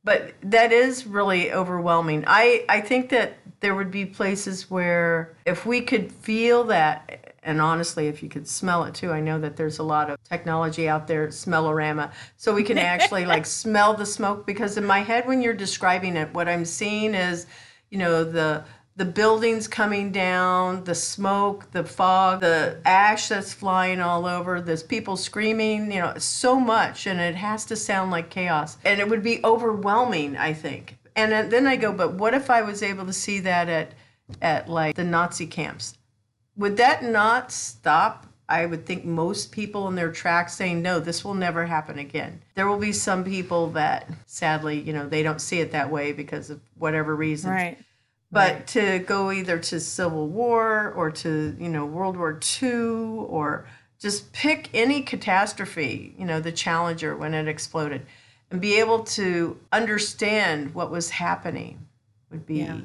[0.04, 2.24] But that is really overwhelming.
[2.26, 7.60] I, I think that there would be places where if we could feel that, and
[7.60, 10.88] honestly, if you could smell it too, I know that there's a lot of technology
[10.88, 14.46] out there, smellorama, so we can actually like smell the smoke.
[14.46, 17.48] Because in my head, when you're describing it, what I'm seeing is,
[17.90, 18.64] you know, the
[19.00, 24.84] the buildings coming down, the smoke, the fog, the ash that's flying all over, there's
[24.84, 28.78] people screaming, you know, so much, and it has to sound like chaos.
[28.84, 30.98] And it would be overwhelming, I think.
[31.16, 33.94] And then I go, but what if I was able to see that at,
[34.42, 35.98] at like the Nazi camps?
[36.58, 41.24] Would that not stop I would think most people in their tracks saying, no, this
[41.24, 42.42] will never happen again.
[42.56, 46.14] There will be some people that sadly, you know, they don't see it that way
[46.14, 47.52] because of whatever reason.
[47.52, 47.78] Right.
[48.32, 48.68] But right.
[48.68, 53.68] to go either to Civil War or to, you know, World War II or
[54.00, 58.06] just pick any catastrophe, you know, the Challenger when it exploded,
[58.52, 61.88] and be able to understand what was happening
[62.30, 62.60] would be.
[62.60, 62.82] Yeah.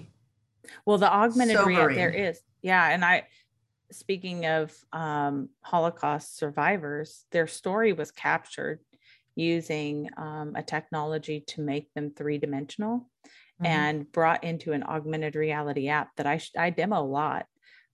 [0.87, 2.41] Well, the augmented reality there is.
[2.63, 2.89] Yeah.
[2.89, 3.27] And I,
[3.93, 8.81] speaking of um, Holocaust survivors, their story was captured
[9.37, 13.09] using um, a technology to make them three dimensional
[13.63, 13.67] mm-hmm.
[13.67, 17.47] and brought into an augmented reality app that I, I demo a lot.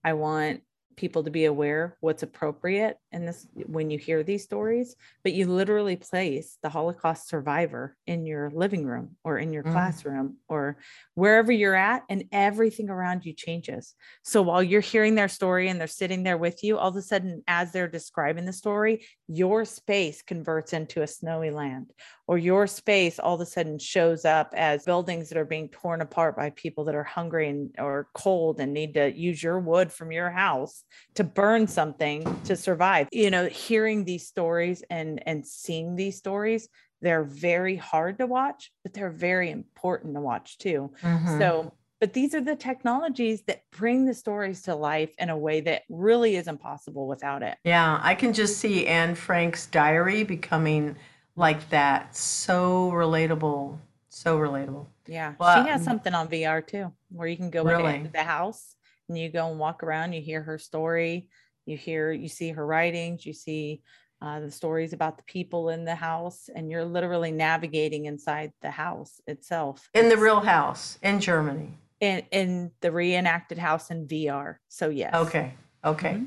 [0.05, 0.63] I want
[0.97, 4.95] people to be aware what's appropriate in this when you hear these stories
[5.25, 9.73] but you literally place the holocaust survivor in your living room or in your mm.
[9.73, 10.77] classroom or
[11.15, 15.81] wherever you're at and everything around you changes so while you're hearing their story and
[15.81, 19.65] they're sitting there with you all of a sudden as they're describing the story your
[19.65, 21.93] space converts into a snowy land
[22.27, 26.01] or your space all of a sudden shows up as buildings that are being torn
[26.01, 29.93] apart by people that are hungry and, or cold and need to use your wood
[29.93, 35.47] from your house to burn something to survive you know hearing these stories and and
[35.47, 36.69] seeing these stories
[37.03, 41.39] they're very hard to watch but they're very important to watch too mm-hmm.
[41.39, 45.61] so but these are the technologies that bring the stories to life in a way
[45.61, 50.97] that really is impossible without it yeah i can just see anne frank's diary becoming
[51.37, 57.29] like that so relatable so relatable yeah well, she has something on vr too where
[57.29, 57.95] you can go really?
[57.95, 58.75] into the house
[59.09, 61.29] and you go and walk around you hear her story
[61.71, 63.81] you hear you see her writings you see
[64.23, 68.71] uh, the stories about the people in the house and you're literally navigating inside the
[68.71, 69.89] house itself.
[69.95, 71.79] In the real house in germany.
[72.01, 75.15] In in the reenacted house in vr so yes.
[75.15, 75.55] Okay
[75.85, 76.15] okay.
[76.15, 76.25] Mm-hmm.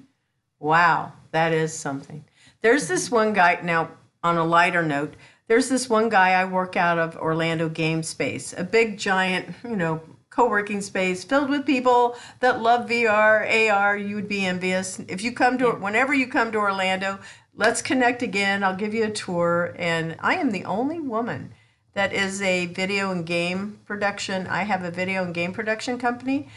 [0.60, 2.24] wow that is something.
[2.62, 3.92] There's this one guy now
[4.24, 5.16] on a lighter note
[5.48, 9.76] there's this one guy i work out of orlando game space a big giant you
[9.76, 10.02] know
[10.34, 15.00] co-working space filled with people that love VR, AR, you would be envious.
[15.08, 17.20] If you come to whenever you come to Orlando,
[17.56, 18.64] let's connect again.
[18.64, 21.54] I'll give you a tour and I am the only woman
[21.94, 24.48] that is a video and game production.
[24.48, 26.50] I have a video and game production company,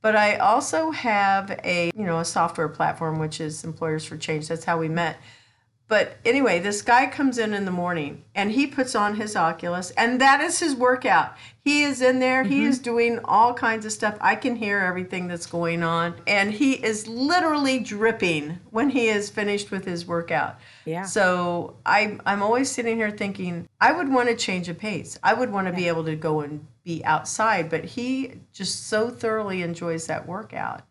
[0.00, 4.46] but I also have a, you know, a software platform which is Employers for Change.
[4.46, 5.16] That's how we met.
[5.86, 9.90] But anyway, this guy comes in in the morning and he puts on his Oculus,
[9.92, 11.36] and that is his workout.
[11.60, 12.52] He is in there, mm-hmm.
[12.52, 14.16] he is doing all kinds of stuff.
[14.20, 19.28] I can hear everything that's going on, and he is literally dripping when he is
[19.28, 20.58] finished with his workout.
[20.86, 21.04] Yeah.
[21.04, 25.18] So I, I'm always sitting here thinking, I would want to change a pace.
[25.22, 25.78] I would want to yeah.
[25.78, 30.82] be able to go and be outside, but he just so thoroughly enjoys that workout.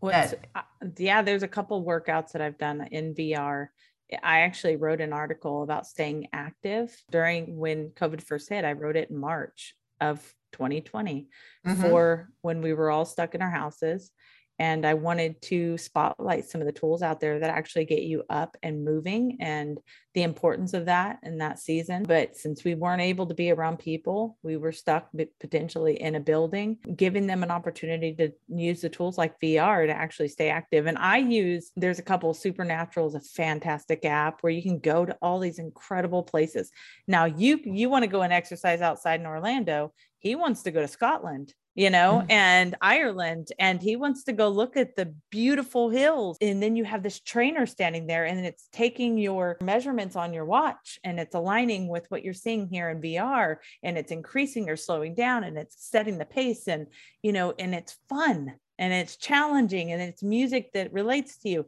[0.00, 0.62] What's, that, uh,
[0.96, 3.68] yeah, there's a couple workouts that I've done in VR
[4.22, 8.64] I actually wrote an article about staying active during when COVID first hit.
[8.64, 10.18] I wrote it in March of
[10.52, 11.28] 2020
[11.66, 11.80] mm-hmm.
[11.80, 14.10] for when we were all stuck in our houses
[14.60, 18.24] and I wanted to spotlight some of the tools out there that actually get you
[18.28, 19.80] up and moving and
[20.12, 22.02] the importance of that in that season.
[22.02, 25.08] But since we weren't able to be around people, we were stuck
[25.40, 29.94] potentially in a building, giving them an opportunity to use the tools like VR to
[29.94, 30.84] actually stay active.
[30.84, 35.06] And I use, there's a couple, Supernatural is a fantastic app where you can go
[35.06, 36.70] to all these incredible places.
[37.08, 39.94] Now you you want to go and exercise outside in Orlando.
[40.18, 42.30] He wants to go to Scotland you know, mm-hmm.
[42.30, 43.48] and Ireland.
[43.58, 46.36] And he wants to go look at the beautiful hills.
[46.40, 50.44] And then you have this trainer standing there and it's taking your measurements on your
[50.44, 54.76] watch and it's aligning with what you're seeing here in VR and it's increasing or
[54.76, 56.86] slowing down and it's setting the pace and,
[57.22, 61.66] you know, and it's fun and it's challenging and it's music that relates to you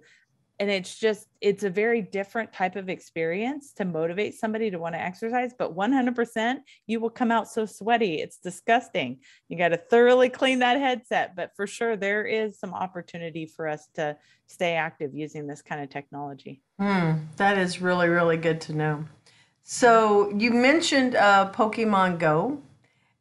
[0.62, 4.94] and it's just it's a very different type of experience to motivate somebody to want
[4.94, 9.18] to exercise but 100% you will come out so sweaty it's disgusting.
[9.48, 13.66] You got to thoroughly clean that headset but for sure there is some opportunity for
[13.66, 16.62] us to stay active using this kind of technology.
[16.78, 19.04] Hmm, that is really really good to know.
[19.64, 22.62] So you mentioned uh, pokemon go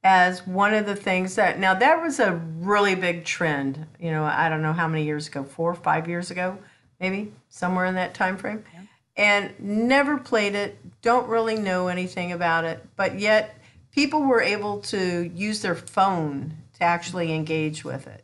[0.03, 4.23] as one of the things that now that was a really big trend you know
[4.23, 6.57] i don't know how many years ago four or five years ago
[7.01, 8.81] maybe somewhere in that time frame, yeah.
[9.17, 10.77] and never played it.
[11.01, 13.57] Don't really know anything about it, but yet
[13.91, 18.23] people were able to use their phone to actually engage with it.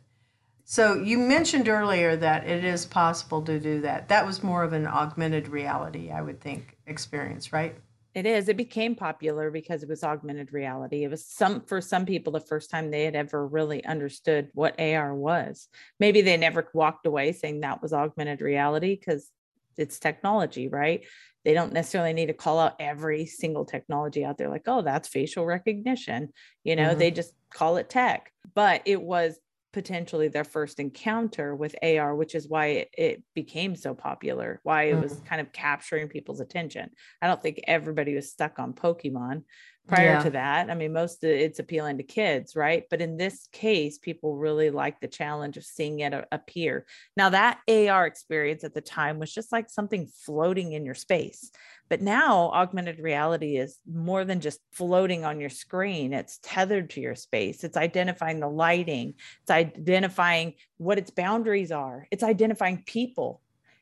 [0.64, 4.08] So you mentioned earlier that it is possible to do that.
[4.08, 7.74] That was more of an augmented reality, I would think, experience, right?
[8.14, 8.48] It is.
[8.48, 11.04] It became popular because it was augmented reality.
[11.04, 14.80] It was some for some people the first time they had ever really understood what
[14.80, 15.68] AR was.
[16.00, 19.30] Maybe they never walked away saying that was augmented reality because
[19.76, 21.06] it's technology, right?
[21.44, 25.08] They don't necessarily need to call out every single technology out there like, oh, that's
[25.08, 26.30] facial recognition.
[26.64, 26.98] You know, mm-hmm.
[26.98, 28.32] they just call it tech.
[28.54, 29.38] But it was
[29.72, 34.84] potentially their first encounter with AR, which is why it, it became so popular, why
[34.84, 35.02] it mm.
[35.02, 36.90] was kind of capturing people's attention.
[37.20, 39.44] I don't think everybody was stuck on Pokemon
[39.88, 40.22] prior yeah.
[40.22, 40.70] to that.
[40.70, 42.84] I mean, most of it's appealing to kids, right?
[42.90, 46.86] But in this case, people really like the challenge of seeing it appear.
[47.16, 51.50] Now, that AR experience at the time was just like something floating in your space.
[51.88, 56.12] But now augmented reality is more than just floating on your screen.
[56.12, 57.64] It's tethered to your space.
[57.64, 59.14] It's identifying the lighting.
[59.40, 62.06] It's identifying what its boundaries are.
[62.10, 63.40] It's identifying people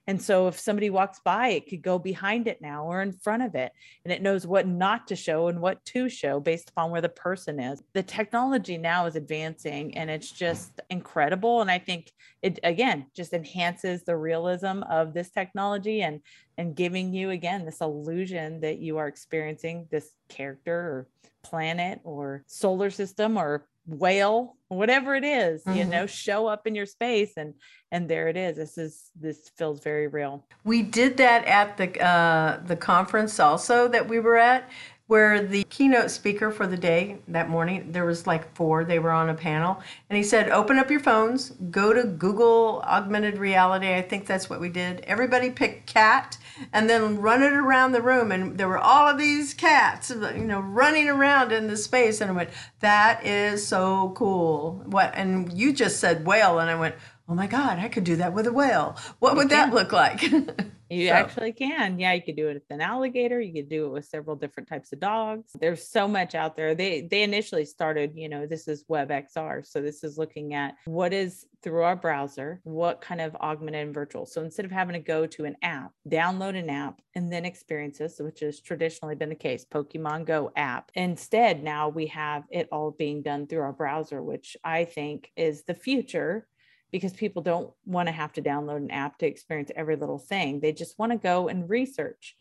[0.09, 3.43] and so if somebody walks by, it could go behind it now or in front
[3.43, 3.73] of it.
[4.05, 7.09] And it knows what not to show and what to show based upon where the
[7.09, 7.83] person is.
[7.93, 11.61] The technology now is advancing and it's just incredible.
[11.61, 16.21] And I think it again just enhances the realism of this technology and
[16.57, 21.09] and giving you again this illusion that you are experiencing this character or
[21.43, 25.79] planet or solar system or whale whatever it is, mm-hmm.
[25.79, 27.55] you know show up in your space and
[27.93, 28.57] and there it is.
[28.57, 30.45] This is this feels very real.
[30.65, 34.69] We did that at the uh the conference also that we were at
[35.09, 39.13] where the keynote speaker for the day that morning there was like four they were
[39.13, 39.81] on a panel
[40.11, 43.95] and he said open up your phones go to google augmented reality.
[43.95, 45.01] I think that's what we did.
[45.01, 46.39] Everybody pick cat
[46.73, 50.45] and then run it around the room and there were all of these cats you
[50.45, 52.51] know running around in the space and i went
[52.81, 54.83] that is so cool.
[54.87, 56.95] What and you just said whale and i went
[57.29, 58.97] oh my god i could do that with a whale.
[59.19, 60.23] What would that look like
[60.89, 61.15] You so.
[61.15, 61.99] actually can.
[61.99, 63.41] Yeah, you could do it with an alligator.
[63.41, 65.53] You could do it with several different types of dogs.
[65.59, 66.75] There's so much out there.
[66.75, 69.67] They they initially started, you know, this is WebXR.
[69.67, 73.95] So this is looking at what is through our browser, what kind of augmented and
[73.95, 74.25] virtual.
[74.27, 77.99] So instead of having to go to an app, download an app and then experience
[77.99, 80.93] this, which has traditionally been the case, Pokemon Go app.
[80.95, 85.65] Instead, now we have it all being done through our browser, which I think is
[85.65, 86.47] the future
[86.93, 90.61] because people don't want to have to download an app to experience every little thing.
[90.61, 92.37] They just want to go and research.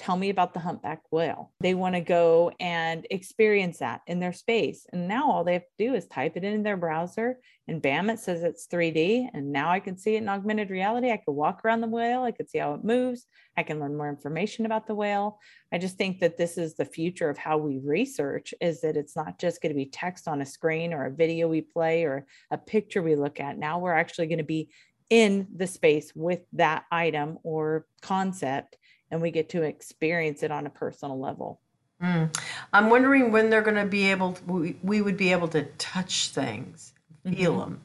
[0.00, 1.52] Tell me about the humpback whale.
[1.60, 4.86] They want to go and experience that in their space.
[4.94, 7.36] And now all they have to do is type it in their browser
[7.68, 9.28] and bam, it says it's 3D.
[9.34, 11.10] And now I can see it in augmented reality.
[11.10, 12.22] I could walk around the whale.
[12.22, 13.26] I could see how it moves.
[13.58, 15.38] I can learn more information about the whale.
[15.70, 19.14] I just think that this is the future of how we research is that it's
[19.14, 22.24] not just going to be text on a screen or a video we play or
[22.50, 23.58] a picture we look at.
[23.58, 24.70] Now we're actually going to be
[25.10, 28.78] in the space with that item or concept
[29.10, 31.60] and we get to experience it on a personal level.
[32.02, 32.34] Mm.
[32.72, 35.64] I'm wondering when they're going to be able to, we, we would be able to
[35.78, 36.94] touch things,
[37.24, 37.60] feel mm-hmm.
[37.60, 37.84] them.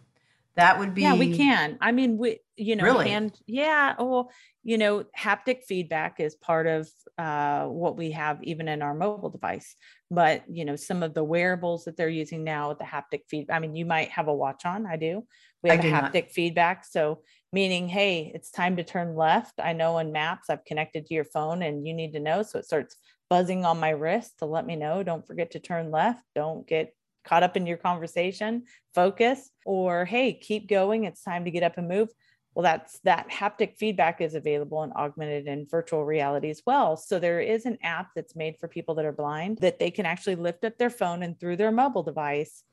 [0.56, 1.78] That would be Yeah, we can.
[1.82, 3.10] I mean, we you know, really?
[3.10, 4.32] hand yeah, well,
[4.64, 9.30] you know, haptic feedback is part of uh, what we have even in our mobile
[9.30, 9.76] device.
[10.10, 13.58] But you know, some of the wearables that they're using now with the haptic feedback.
[13.58, 14.86] I mean, you might have a watch on.
[14.86, 15.26] I do.
[15.62, 16.32] We have a haptic not.
[16.32, 16.86] feedback.
[16.86, 17.20] So
[17.56, 19.62] meaning, hey, it's time to turn left.
[19.64, 22.44] I know in maps I've connected to your phone and you need to know.
[22.44, 22.98] So it starts
[23.30, 25.04] buzzing on my wrist to let me know.
[25.04, 26.22] Don't forget to turn left.
[26.36, 26.94] Don't get
[27.24, 31.06] caught up in your conversation, focus, or hey, keep going.
[31.06, 32.10] It's time to get up and move.
[32.56, 36.98] Well, that's that haptic feedback is available in augmented and virtual reality as well.
[36.98, 40.06] So there is an app that's made for people that are blind that they can
[40.06, 42.64] actually lift up their phone and through their mobile device,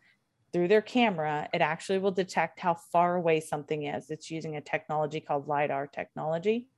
[0.52, 4.10] through their camera, it actually will detect how far away something is.
[4.10, 6.68] It's using a technology called LiDAR technology.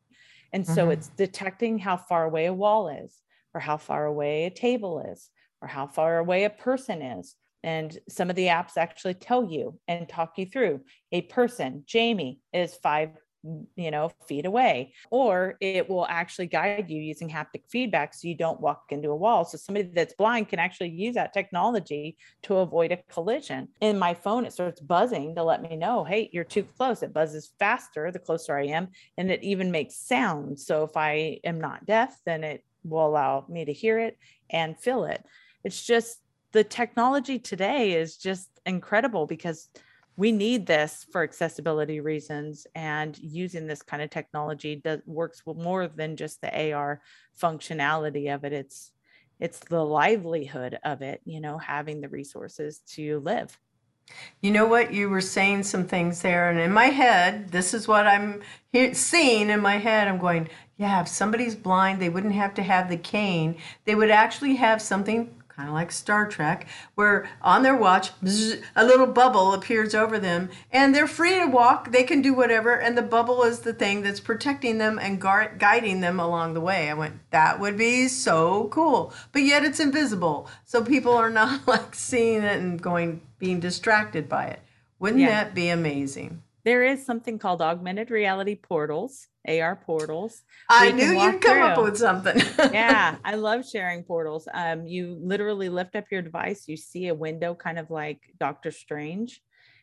[0.53, 0.93] And so mm-hmm.
[0.93, 3.20] it's detecting how far away a wall is,
[3.53, 7.99] or how far away a table is, or how far away a person is and
[8.11, 12.75] some of the apps actually tell you and talk you through a person Jaime is
[12.75, 13.09] five
[13.76, 18.34] you know feet away or it will actually guide you using haptic feedback so you
[18.34, 19.45] don't walk into a wall.
[19.45, 23.68] So somebody that's blind can actually use that technology to avoid a collision.
[23.80, 27.03] In my phone it starts buzzing to let me know hey you're too close.
[27.03, 28.88] It buzzes faster the closer i am
[29.18, 33.45] and it even makes sound so if i am not deaf then it will allow
[33.49, 34.18] me to hear it
[34.51, 35.24] and feel it.
[35.64, 36.20] It's just
[36.53, 39.68] the technology today is just incredible because
[40.16, 45.88] we need this for accessibility reasons and using this kind of technology does works more
[45.88, 47.00] than just the AR
[47.40, 48.52] functionality of it.
[48.52, 48.92] It's
[49.40, 53.58] it's the livelihood of it you know having the resources to live.
[54.42, 54.92] You know what?
[54.92, 58.42] You were saying some things there and in my head this is what i'm
[58.92, 62.88] seeing in my head i'm going yeah if somebody's blind they wouldn't have to have
[62.88, 63.56] the cane.
[63.86, 68.62] They would actually have something kind of like Star Trek, where on their watch, bzz,
[68.74, 71.92] a little bubble appears over them, and they're free to walk.
[71.92, 76.00] They can do whatever, and the bubble is the thing that's protecting them and guiding
[76.00, 76.90] them along the way.
[76.90, 81.66] I went, that would be so cool, but yet it's invisible, so people are not
[81.68, 84.61] like seeing it and going being distracted by it.
[84.98, 85.44] Wouldn't yeah.
[85.44, 86.43] that be amazing?
[86.64, 90.42] There is something called augmented reality portals AR portals.
[90.70, 91.62] I knew you'd come through.
[91.62, 92.40] up with something.
[92.72, 94.48] yeah, I love sharing portals.
[94.52, 98.70] Um, you literally lift up your device, you see a window kind of like Doctor
[98.70, 99.42] Strange,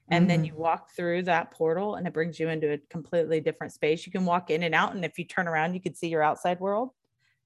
[0.10, 0.30] and mm-hmm.
[0.30, 4.06] then you walk through that portal and it brings you into a completely different space.
[4.06, 6.24] You can walk in and out, and if you turn around, you can see your
[6.24, 6.90] outside world.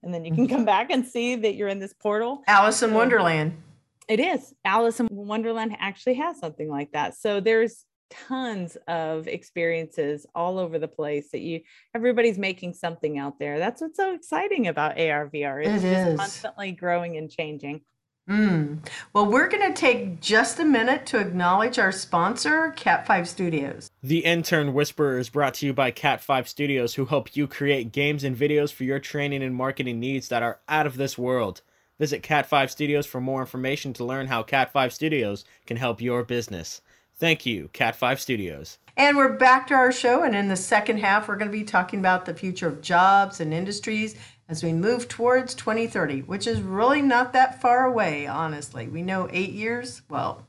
[0.04, 2.44] and then you can come back and see that you're in this portal.
[2.48, 3.62] Alice in Wonderland.
[4.08, 4.54] It is.
[4.64, 7.16] Alice in Wonderland actually has something like that.
[7.18, 11.62] So there's tons of experiences all over the place that you
[11.94, 13.60] everybody's making something out there.
[13.60, 16.20] That's what's so exciting about arvr It's it just is.
[16.20, 17.82] constantly growing and changing.
[18.30, 18.80] Mm.
[19.14, 23.92] Well, we're going to take just a minute to acknowledge our sponsor, Cat5 Studios.
[24.02, 28.24] The Intern Whisperer is brought to you by Cat5 Studios, who help you create games
[28.24, 31.62] and videos for your training and marketing needs that are out of this world.
[32.00, 36.82] Visit Cat5 Studios for more information to learn how Cat5 Studios can help your business.
[37.18, 38.78] Thank you, Cat5 Studios.
[38.98, 40.24] And we're back to our show.
[40.24, 43.40] And in the second half, we're going to be talking about the future of jobs
[43.40, 44.16] and industries
[44.50, 48.88] as we move towards 2030, which is really not that far away, honestly.
[48.88, 50.02] We know eight years.
[50.10, 50.46] Well,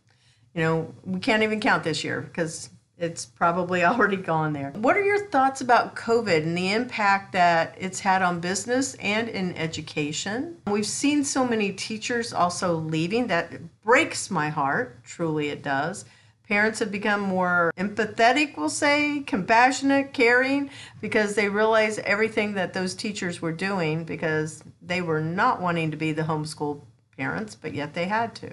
[0.54, 4.72] you know, we can't even count this year because it's probably already gone there.
[4.72, 9.28] What are your thoughts about COVID and the impact that it's had on business and
[9.28, 10.56] in education?
[10.66, 13.52] We've seen so many teachers also leaving that
[13.82, 15.04] breaks my heart.
[15.04, 16.04] Truly, it does.
[16.48, 20.70] Parents have become more empathetic, we'll say, compassionate, caring,
[21.00, 25.96] because they realize everything that those teachers were doing because they were not wanting to
[25.96, 26.82] be the homeschool
[27.16, 28.52] parents, but yet they had to.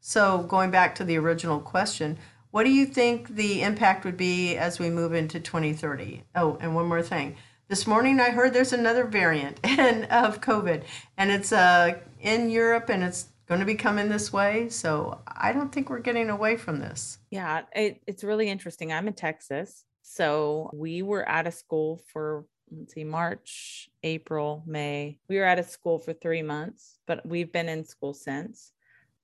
[0.00, 2.18] So, going back to the original question,
[2.50, 6.24] what do you think the impact would be as we move into 2030?
[6.34, 7.36] Oh, and one more thing.
[7.68, 9.56] This morning I heard there's another variant
[10.10, 10.82] of COVID,
[11.16, 14.66] and it's uh, in Europe and it's going to be coming this way.
[14.70, 17.18] So I don't think we're getting away from this.
[17.30, 18.90] Yeah, it, it's really interesting.
[18.94, 19.84] I'm in Texas.
[20.00, 25.18] So we were out of school for, let's see, March, April, May.
[25.28, 28.72] We were out of school for three months, but we've been in school since.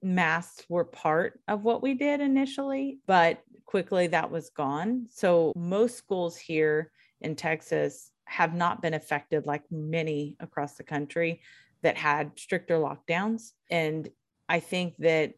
[0.03, 5.07] Masks were part of what we did initially, but quickly that was gone.
[5.11, 11.41] So most schools here in Texas have not been affected like many across the country
[11.81, 13.53] that had stricter lockdowns.
[13.71, 14.11] And
[14.49, 15.35] I think that,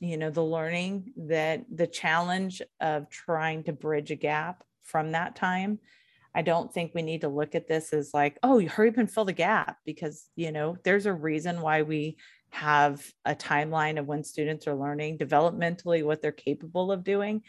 [0.00, 5.36] you know, the learning that the challenge of trying to bridge a gap from that
[5.36, 5.78] time,
[6.34, 8.98] I don't think we need to look at this as like, oh, you hurry up
[8.98, 12.16] and fill the gap because, you know, there's a reason why we
[12.50, 17.42] have a timeline of when students are learning developmentally what they're capable of doing.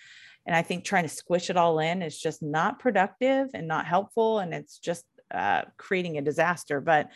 [0.46, 3.86] And I think trying to squish it all in is just not productive and not
[3.86, 4.40] helpful.
[4.40, 6.82] And it's just uh, creating a disaster.
[6.82, 7.10] But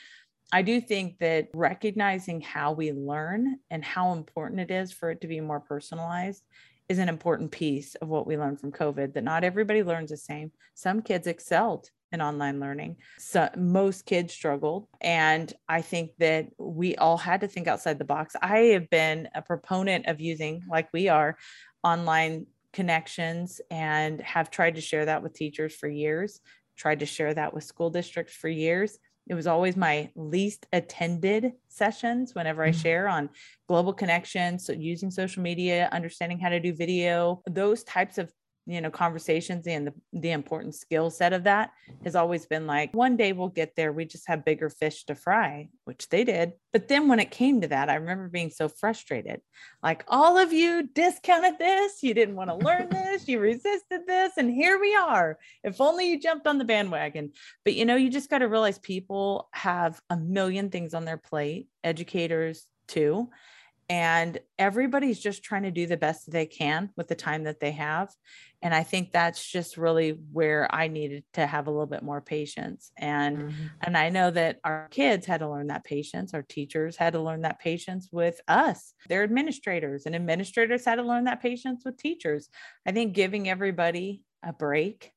[0.51, 5.21] I do think that recognizing how we learn and how important it is for it
[5.21, 6.43] to be more personalized
[6.87, 10.17] is an important piece of what we learned from COVID that not everybody learns the
[10.17, 10.51] same.
[10.73, 12.95] Some kids excelled in online learning.
[13.17, 14.87] So most kids struggled.
[15.01, 18.33] And I think that we all had to think outside the box.
[18.41, 21.37] I have been a proponent of using, like we are,
[21.83, 26.39] online connections and have tried to share that with teachers for years,
[26.77, 28.97] tried to share that with school districts for years
[29.29, 32.79] it was always my least attended sessions whenever I mm-hmm.
[32.79, 33.29] share on
[33.67, 38.31] global connections, so using social media, understanding how to do video, those types of
[38.67, 41.71] you know conversations and the, the important skill set of that
[42.03, 45.15] has always been like one day we'll get there we just have bigger fish to
[45.15, 46.51] fry which they did.
[46.73, 49.41] But then when it came to that i remember being so frustrated.
[49.81, 54.33] Like all of you discounted this you didn't want to learn this you resisted this
[54.37, 55.39] and here we are.
[55.63, 57.31] If only you jumped on the bandwagon.
[57.63, 61.17] But you know you just got to realize people have a million things on their
[61.17, 63.29] plate educators too
[63.89, 67.71] and everybody's just trying to do the best they can with the time that they
[67.71, 68.13] have.
[68.61, 72.21] And i think that's just really where i needed to have a little bit more
[72.21, 72.91] patience.
[72.97, 73.65] And mm-hmm.
[73.81, 76.33] and i know that our kids had to learn that patience.
[76.33, 78.93] Our teachers had to learn that patience with us.
[79.07, 82.49] Their administrators and administrators had to learn that patience with teachers.
[82.85, 85.11] I think giving everybody a break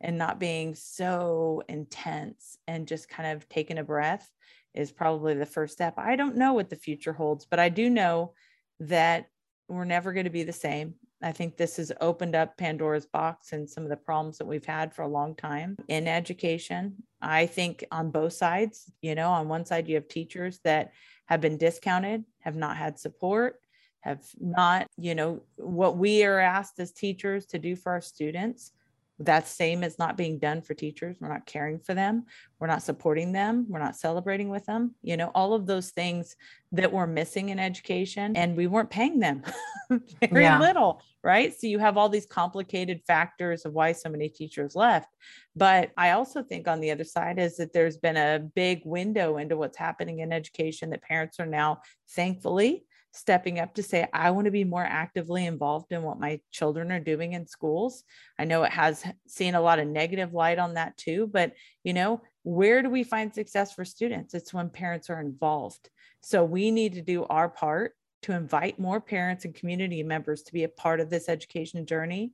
[0.00, 4.28] and not being so intense and just kind of taking a breath
[4.74, 5.94] is probably the first step.
[5.96, 8.34] I don't know what the future holds, but I do know
[8.80, 9.26] that
[9.68, 10.94] we're never going to be the same.
[11.22, 14.64] I think this has opened up Pandora's box and some of the problems that we've
[14.64, 16.96] had for a long time in education.
[17.20, 20.92] I think on both sides, you know, on one side, you have teachers that
[21.26, 23.56] have been discounted, have not had support,
[24.00, 28.72] have not, you know, what we are asked as teachers to do for our students
[29.20, 32.24] that same as not being done for teachers we're not caring for them
[32.58, 36.36] we're not supporting them we're not celebrating with them you know all of those things
[36.72, 39.42] that we're missing in education and we weren't paying them
[40.30, 40.58] very yeah.
[40.58, 45.14] little right so you have all these complicated factors of why so many teachers left
[45.54, 49.36] but i also think on the other side is that there's been a big window
[49.36, 54.30] into what's happening in education that parents are now thankfully stepping up to say, I
[54.30, 58.04] want to be more actively involved in what my children are doing in schools.
[58.38, 61.52] I know it has seen a lot of negative light on that too, but
[61.82, 64.34] you know, where do we find success for students?
[64.34, 65.90] It's when parents are involved.
[66.22, 70.52] So we need to do our part to invite more parents and community members to
[70.52, 72.32] be a part of this education journey.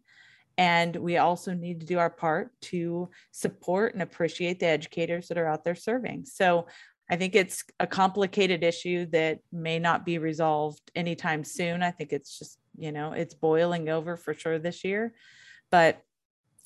[0.58, 5.38] And we also need to do our part to support and appreciate the educators that
[5.38, 6.24] are out there serving.
[6.24, 6.66] So
[7.08, 11.82] I think it's a complicated issue that may not be resolved anytime soon.
[11.82, 15.14] I think it's just, you know, it's boiling over for sure this year.
[15.70, 16.02] But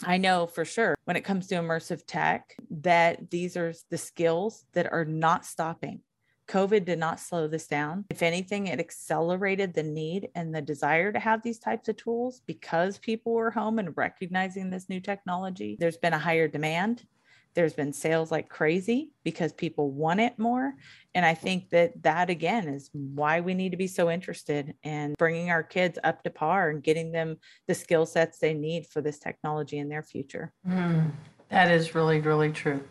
[0.02, 4.64] I know for sure when it comes to immersive tech that these are the skills
[4.72, 6.00] that are not stopping.
[6.48, 8.06] COVID did not slow this down.
[8.10, 12.42] If anything, it accelerated the need and the desire to have these types of tools
[12.44, 15.76] because people were home and recognizing this new technology.
[15.78, 17.06] There's been a higher demand
[17.54, 20.74] there's been sales like crazy because people want it more
[21.14, 25.14] and i think that that again is why we need to be so interested in
[25.18, 27.36] bringing our kids up to par and getting them
[27.66, 30.52] the skill sets they need for this technology in their future.
[30.68, 31.10] Mm,
[31.48, 32.82] that is really really true.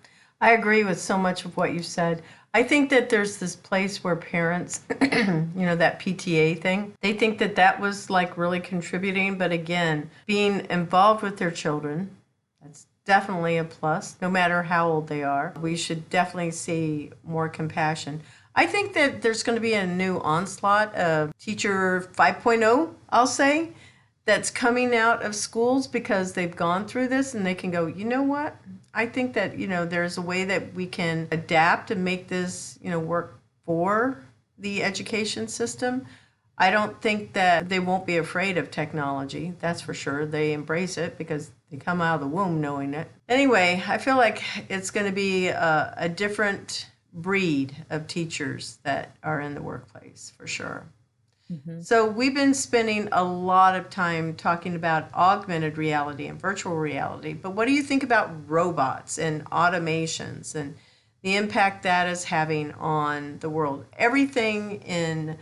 [0.42, 2.24] I agree with so much of what you said.
[2.54, 7.38] I think that there's this place where parents you know that pta thing they think
[7.40, 12.10] that that was like really contributing but again being involved with their children
[12.62, 15.52] that's definitely a plus, no matter how old they are.
[15.60, 18.22] We should definitely see more compassion.
[18.54, 23.72] I think that there's going to be a new onslaught of teacher 5.0, I'll say,
[24.26, 28.06] that's coming out of schools because they've gone through this and they can go, you
[28.06, 28.56] know what?
[28.94, 32.78] I think that, you know, there's a way that we can adapt and make this,
[32.80, 34.24] you know, work for
[34.60, 36.06] the education system.
[36.60, 39.56] I don't think that they won't be afraid of technology.
[39.60, 40.28] That's for sure.
[40.28, 43.08] They embrace it because they come out of the womb knowing it.
[43.28, 49.16] Anyway, I feel like it's going to be a, a different breed of teachers that
[49.24, 50.86] are in the workplace for sure.
[51.52, 51.82] Mm-hmm.
[51.82, 57.34] So, we've been spending a lot of time talking about augmented reality and virtual reality,
[57.34, 60.76] but what do you think about robots and automations and
[61.24, 63.86] the impact that is having on the world?
[63.98, 65.40] Everything in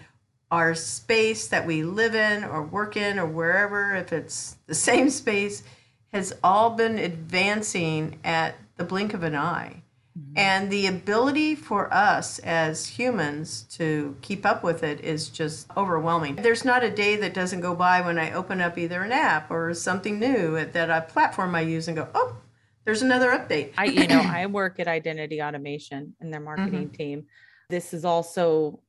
[0.50, 5.10] our space that we live in or work in or wherever, if it's the same
[5.10, 5.64] space,
[6.18, 9.84] has all been advancing at the blink of an eye.
[10.18, 10.34] Mm-hmm.
[10.36, 16.38] And the ability for us as humans to keep up with it is just overwhelming.
[16.38, 19.52] There's not a day that doesn't go by when I open up either an app
[19.52, 22.36] or something new that a platform I use and go, oh,
[22.84, 23.74] there's another update.
[23.78, 26.96] I, you know, I work at Identity Automation in their marketing mm-hmm.
[26.96, 27.26] team.
[27.70, 28.80] This is also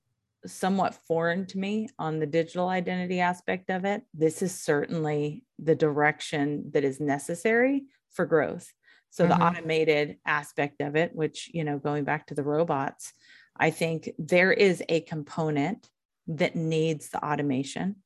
[0.46, 4.02] somewhat foreign to me on the digital identity aspect of it.
[4.14, 8.72] This is certainly the direction that is necessary for growth.
[9.10, 9.38] So mm-hmm.
[9.38, 13.12] the automated aspect of it, which, you know, going back to the robots,
[13.56, 15.88] I think there is a component
[16.28, 17.96] that needs the automation.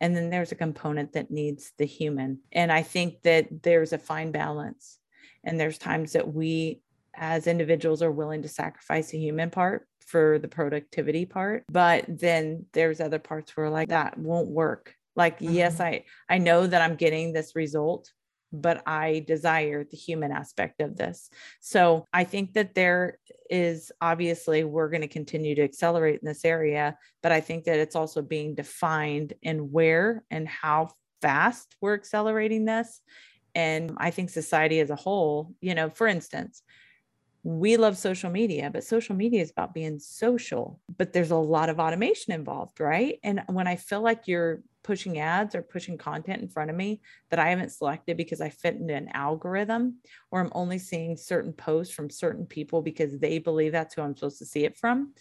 [0.00, 2.40] And then there's a component that needs the human.
[2.52, 4.98] And I think that there's a fine balance.
[5.44, 6.80] And there's times that we
[7.14, 12.64] as individuals are willing to sacrifice the human part for the productivity part but then
[12.72, 15.54] there's other parts where like that won't work like mm-hmm.
[15.54, 18.12] yes i i know that i'm getting this result
[18.52, 21.30] but i desire the human aspect of this
[21.60, 26.44] so i think that there is obviously we're going to continue to accelerate in this
[26.44, 30.88] area but i think that it's also being defined in where and how
[31.22, 33.00] fast we're accelerating this
[33.54, 36.62] and i think society as a whole you know for instance
[37.42, 41.70] we love social media, but social media is about being social, but there's a lot
[41.70, 43.18] of automation involved, right?
[43.22, 47.00] And when I feel like you're pushing ads or pushing content in front of me
[47.30, 49.98] that I haven't selected because I fit into an algorithm,
[50.30, 54.16] or I'm only seeing certain posts from certain people because they believe that's who I'm
[54.16, 55.14] supposed to see it from,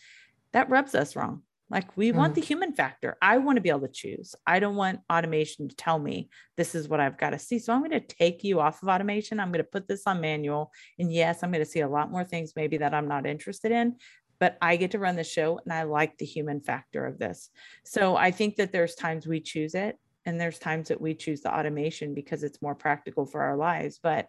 [0.53, 1.43] that rubs us wrong.
[1.69, 2.15] Like we mm.
[2.15, 3.17] want the human factor.
[3.21, 4.35] I want to be able to choose.
[4.45, 7.59] I don't want automation to tell me this is what I've got to see.
[7.59, 9.39] So I'm going to take you off of automation.
[9.39, 10.71] I'm going to put this on manual.
[10.97, 13.71] And yes, I'm going to see a lot more things maybe that I'm not interested
[13.71, 13.97] in,
[14.39, 17.49] but I get to run the show and I like the human factor of this.
[17.83, 21.41] So I think that there's times we choose it and there's times that we choose
[21.41, 24.27] the automation because it's more practical for our lives, but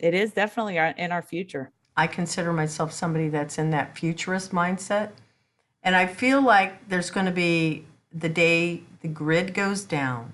[0.00, 1.72] it is definitely in our future.
[1.96, 5.10] I consider myself somebody that's in that futurist mindset
[5.82, 10.32] and I feel like there's going to be the day the grid goes down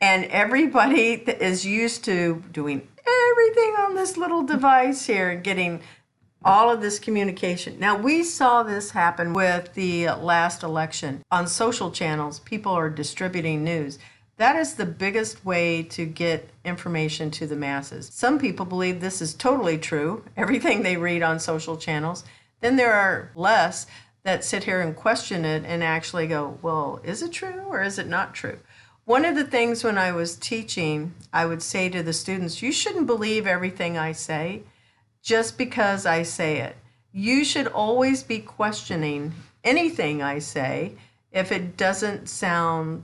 [0.00, 2.86] and everybody is used to doing
[3.30, 5.80] everything on this little device here and getting
[6.44, 7.78] all of this communication.
[7.78, 11.22] Now, we saw this happen with the last election.
[11.30, 13.98] On social channels, people are distributing news.
[14.36, 18.08] That is the biggest way to get information to the masses.
[18.12, 22.24] Some people believe this is totally true, everything they read on social channels.
[22.60, 23.86] Then there are less
[24.22, 27.98] that sit here and question it and actually go, well, is it true or is
[27.98, 28.58] it not true?
[29.04, 32.70] One of the things when I was teaching, I would say to the students, you
[32.70, 34.62] shouldn't believe everything I say.
[35.28, 36.74] Just because I say it.
[37.12, 40.94] You should always be questioning anything I say
[41.32, 43.02] if it doesn't sound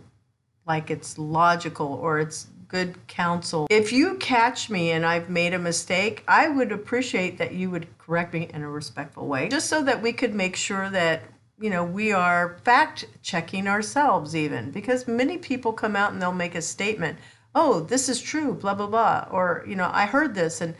[0.67, 3.67] like it's logical or it's good counsel.
[3.69, 7.87] If you catch me and I've made a mistake, I would appreciate that you would
[7.99, 11.25] correct me in a respectful way, just so that we could make sure that
[11.61, 16.33] you know we are fact checking ourselves even because many people come out and they'll
[16.33, 17.17] make a statement
[17.55, 20.75] oh this is true blah blah blah or you know i heard this and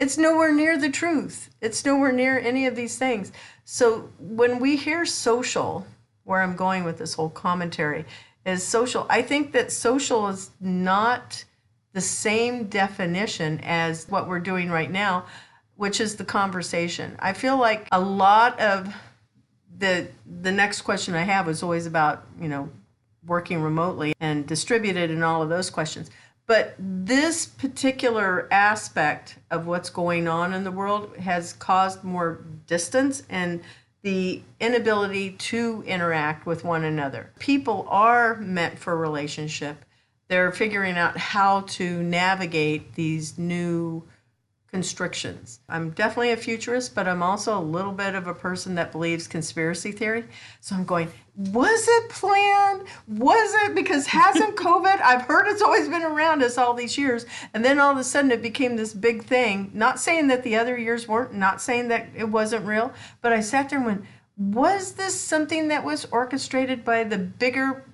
[0.00, 3.30] it's nowhere near the truth it's nowhere near any of these things
[3.64, 5.86] so when we hear social
[6.24, 8.04] where i'm going with this whole commentary
[8.44, 9.06] is social.
[9.10, 11.44] I think that social is not
[11.92, 15.26] the same definition as what we're doing right now,
[15.76, 17.16] which is the conversation.
[17.18, 18.94] I feel like a lot of
[19.78, 20.08] the
[20.42, 22.68] the next question I have is always about, you know,
[23.26, 26.10] working remotely and distributed and all of those questions.
[26.50, 33.22] But this particular aspect of what's going on in the world has caused more distance
[33.30, 33.60] and
[34.02, 37.30] the inability to interact with one another.
[37.38, 39.84] People are meant for relationship.
[40.26, 44.02] They're figuring out how to navigate these new
[44.70, 45.60] constrictions.
[45.68, 49.26] I'm definitely a futurist, but I'm also a little bit of a person that believes
[49.26, 50.24] conspiracy theory.
[50.60, 52.86] So I'm going, was it planned?
[53.08, 55.00] Was it because hasn't COVID?
[55.00, 57.26] I've heard it's always been around us all these years.
[57.52, 59.72] And then all of a sudden it became this big thing.
[59.74, 62.92] Not saying that the other years weren't, not saying that it wasn't real,
[63.22, 64.04] but I sat there and went,
[64.36, 67.84] was this something that was orchestrated by the bigger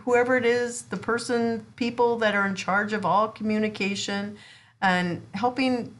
[0.00, 4.36] whoever it is, the person, people that are in charge of all communication
[4.82, 5.94] and helping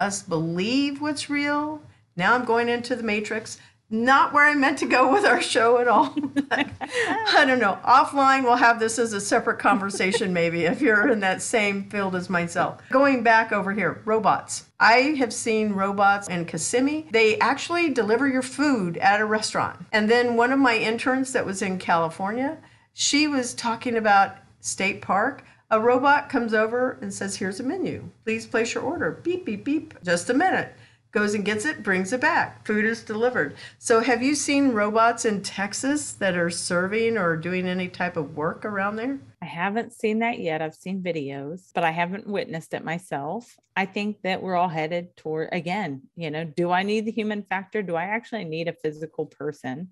[0.00, 1.82] us believe what's real.
[2.16, 3.58] Now I'm going into the matrix.
[3.88, 6.12] Not where I meant to go with our show at all.
[6.50, 7.78] I don't know.
[7.84, 12.16] Offline, we'll have this as a separate conversation, maybe, if you're in that same field
[12.16, 12.82] as myself.
[12.90, 14.64] Going back over here, robots.
[14.80, 17.06] I have seen robots in Kissimmee.
[17.12, 19.78] They actually deliver your food at a restaurant.
[19.92, 22.58] And then one of my interns that was in California,
[22.92, 28.10] she was talking about State Park a robot comes over and says, Here's a menu.
[28.24, 29.20] Please place your order.
[29.22, 29.94] Beep, beep, beep.
[30.02, 30.74] Just a minute.
[31.12, 32.66] Goes and gets it, brings it back.
[32.66, 33.56] Food is delivered.
[33.78, 38.36] So, have you seen robots in Texas that are serving or doing any type of
[38.36, 39.18] work around there?
[39.40, 40.60] I haven't seen that yet.
[40.60, 43.56] I've seen videos, but I haven't witnessed it myself.
[43.74, 47.42] I think that we're all headed toward, again, you know, do I need the human
[47.42, 47.82] factor?
[47.82, 49.88] Do I actually need a physical person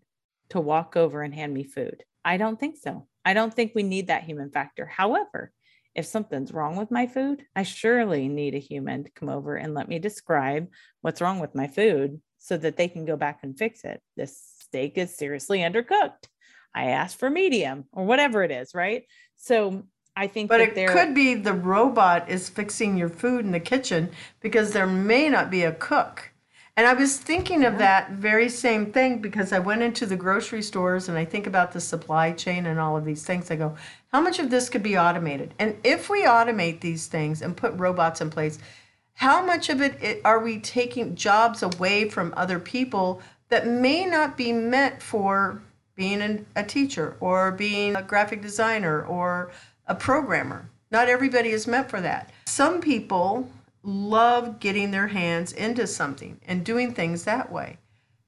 [0.50, 2.04] to walk over and hand me food?
[2.24, 3.06] I don't think so.
[3.24, 4.84] I don't think we need that human factor.
[4.86, 5.52] However,
[5.94, 9.74] if something's wrong with my food, I surely need a human to come over and
[9.74, 10.68] let me describe
[11.02, 14.02] what's wrong with my food so that they can go back and fix it.
[14.16, 16.28] This steak is seriously undercooked.
[16.74, 19.04] I asked for medium or whatever it is, right?
[19.36, 19.84] So
[20.16, 24.10] I think But it could be the robot is fixing your food in the kitchen
[24.40, 26.32] because there may not be a cook.
[26.76, 30.62] And I was thinking of that very same thing because I went into the grocery
[30.62, 33.48] stores and I think about the supply chain and all of these things.
[33.50, 33.76] I go,
[34.12, 35.54] how much of this could be automated?
[35.60, 38.58] And if we automate these things and put robots in place,
[39.12, 44.36] how much of it are we taking jobs away from other people that may not
[44.36, 45.62] be meant for
[45.94, 49.52] being a teacher or being a graphic designer or
[49.86, 50.68] a programmer?
[50.90, 52.30] Not everybody is meant for that.
[52.46, 53.48] Some people
[53.84, 57.78] love getting their hands into something and doing things that way.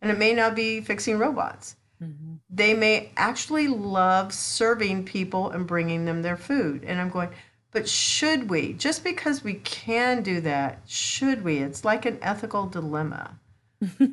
[0.01, 1.77] And it may not be fixing robots.
[2.03, 2.35] Mm-hmm.
[2.51, 6.85] They may actually love serving people and bringing them their food.
[6.85, 7.31] And I'm going,
[7.73, 8.75] but should we?
[8.75, 11.59] Just because we can do that, should we?
[11.59, 13.39] It's like an ethical dilemma.
[13.99, 14.13] you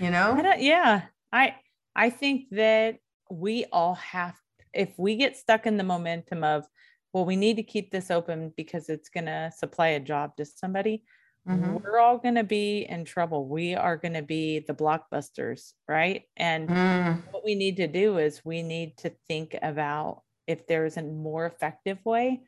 [0.00, 0.40] know?
[0.40, 1.02] I yeah.
[1.32, 1.54] I
[1.96, 2.98] I think that
[3.30, 4.34] we all have
[4.72, 6.66] if we get stuck in the momentum of
[7.14, 10.44] well, we need to keep this open because it's going to supply a job to
[10.44, 11.04] somebody.
[11.48, 11.76] Mm-hmm.
[11.76, 13.46] We're all going to be in trouble.
[13.46, 16.24] We are going to be the blockbusters, right?
[16.36, 17.22] And mm.
[17.30, 21.46] what we need to do is we need to think about if there's a more
[21.46, 22.40] effective way.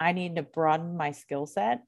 [0.00, 1.82] I need to broaden my skill set.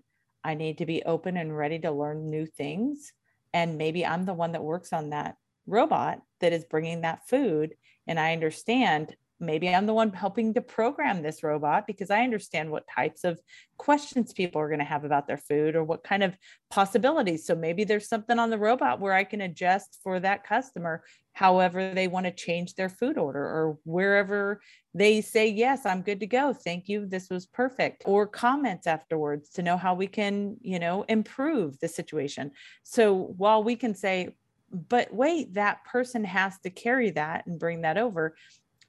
[0.45, 3.13] I need to be open and ready to learn new things.
[3.53, 5.35] And maybe I'm the one that works on that
[5.67, 7.75] robot that is bringing that food.
[8.07, 12.71] And I understand maybe I'm the one helping to program this robot because I understand
[12.71, 13.41] what types of
[13.79, 16.37] questions people are going to have about their food or what kind of
[16.71, 17.47] possibilities.
[17.47, 21.95] So maybe there's something on the robot where I can adjust for that customer however
[21.95, 24.61] they want to change their food order or wherever
[24.93, 26.53] they say, Yes, I'm good to go.
[26.53, 27.07] Thank you.
[27.07, 28.03] This was perfect.
[28.05, 32.51] Or comments afterwards to know how we can, you know, improve the situation.
[32.83, 34.35] So while we can say,
[34.73, 38.37] but wait, that person has to carry that and bring that over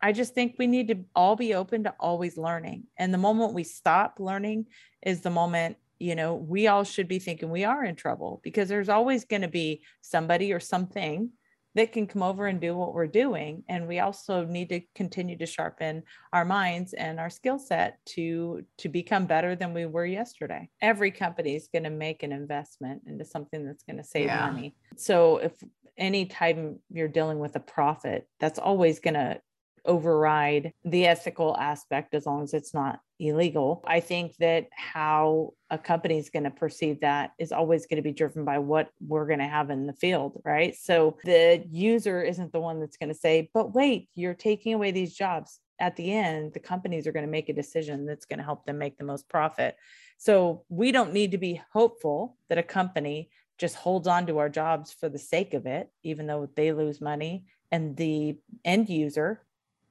[0.01, 2.85] I just think we need to all be open to always learning.
[2.97, 4.65] And the moment we stop learning
[5.03, 8.67] is the moment, you know, we all should be thinking we are in trouble because
[8.67, 11.29] there's always going to be somebody or something
[11.73, 15.37] that can come over and do what we're doing and we also need to continue
[15.37, 20.05] to sharpen our minds and our skill set to to become better than we were
[20.05, 24.25] yesterday every company is going to make an investment into something that's going to save
[24.25, 24.49] Yeah.
[24.51, 25.53] money so if
[25.97, 29.39] anytime you're dealing with a profit that's always going to
[29.85, 33.83] override the ethical aspect as long as it's not illegal.
[33.85, 38.01] I think that how a company is going to perceive that is always going to
[38.01, 40.75] be driven by what we're going to have in the field, right?
[40.75, 44.91] So the user isn't the one that's going to say, but wait, you're taking away
[44.91, 45.59] these jobs.
[45.79, 48.65] At the end, the companies are going to make a decision that's going to help
[48.65, 49.75] them make the most profit.
[50.17, 54.49] So we don't need to be hopeful that a company just holds on to our
[54.49, 59.41] jobs for the sake of it, even though they lose money and the end user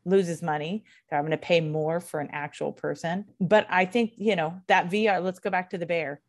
[0.05, 3.25] loses money they're having to pay more for an actual person.
[3.41, 6.21] But i think you know that vr let's go back to the bear.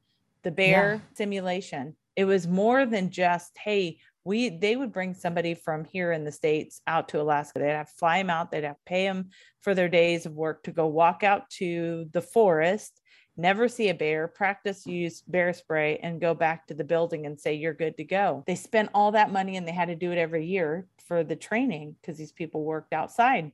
[0.44, 1.96] The bear simulation.
[2.16, 6.32] It was more than just hey we they would bring somebody from here in the
[6.32, 7.60] states out to alaska.
[7.60, 9.30] They'd have to fly them out they'd have to pay them
[9.62, 13.02] for their days of work to go walk out to the forest
[13.38, 17.40] never see a bear practice use bear spray and go back to the building and
[17.40, 18.44] say you're good to go.
[18.48, 21.36] They spent all that money and they had to do it every year for the
[21.36, 23.52] training because these people worked outside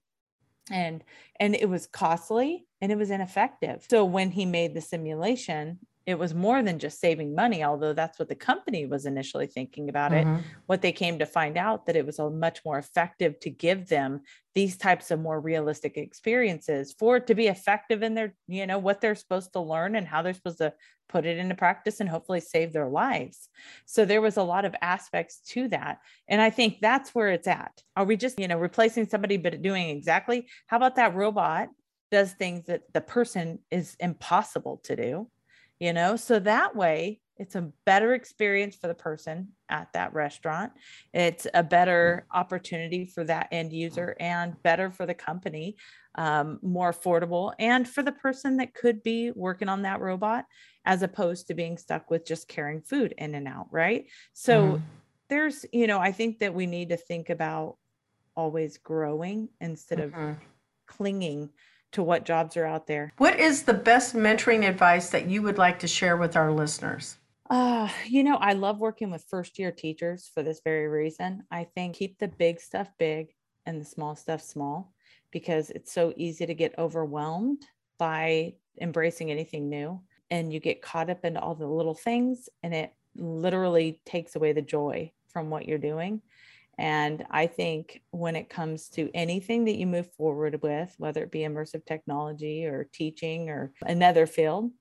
[0.71, 1.03] and
[1.39, 3.85] and it was costly and it was ineffective.
[3.89, 8.17] So when he made the simulation it was more than just saving money although that's
[8.17, 10.25] what the company was initially thinking about it.
[10.25, 10.43] Mhm.
[10.67, 13.87] what they came to find out that it was a much more effective to give
[13.89, 14.21] them
[14.55, 18.79] these types of more realistic experiences for it to be effective in their you know
[18.79, 20.73] what they're supposed to learn and how they're supposed to
[21.09, 23.47] put it into practice and hopefully save their lives.
[23.85, 25.99] So there was a lot of aspects to that.
[26.27, 27.81] And i think that's where it's at.
[27.95, 30.47] Are we just you know replacing somebody but doing exactly?
[30.67, 31.69] How about that robot
[32.11, 35.29] does things that the person is impossible to do
[35.79, 40.71] you know so that way it's a better experience for the person at that restaurant
[41.13, 45.75] it's a better opportunity for that end user and better for the company
[46.15, 50.45] um, more affordable and for the person that could be working on that robot
[50.85, 54.81] as opposed to being stuck with just carrying food in and out right so Mhm.
[55.29, 57.77] there's you know i think that we need to think about
[58.35, 60.37] always growing instead of Mhm.
[60.87, 61.49] clinging
[61.91, 65.57] to what jobs are out there What is the best mentoring advice that you would
[65.57, 67.17] like to share with our listeners?
[67.49, 71.43] Uh, you know, I love working with first year teachers for this very reason.
[71.49, 73.33] I think keep the big stuff big
[73.65, 74.93] and the small stuff small
[75.31, 77.63] because it's so easy to get overwhelmed
[77.97, 82.73] by embracing anything new and you get caught up into all the little things and
[82.73, 86.21] it literally takes away the joy from what you're doing.
[86.77, 91.31] And I think when it comes to anything that you move forward with, whether it
[91.31, 94.71] be immersive technology or teaching or another field,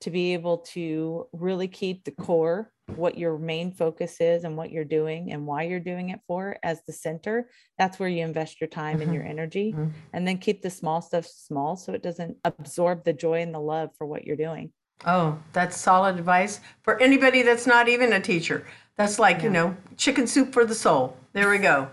[0.00, 4.72] to be able to really keep the core, what your main focus is and what
[4.72, 7.48] you're doing and why you're doing it for as the center,
[7.78, 9.72] that's where you invest your time and your energy.
[9.72, 9.92] Mhm.
[10.12, 13.60] And then keep the small stuff small so it doesn't absorb the joy and the
[13.60, 14.72] love for what you're doing.
[15.06, 18.66] Oh, that's solid advice for anybody that's not even a teacher.
[18.96, 21.16] That's like, you know, chicken soup for the soul.
[21.32, 21.88] There we go.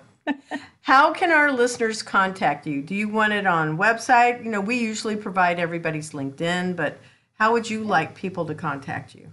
[0.81, 2.81] How can our listeners contact you?
[2.81, 4.43] Do you want it on website?
[4.43, 6.99] You know, we usually provide everybody's LinkedIn, but
[7.33, 9.31] how would you like people to contact you?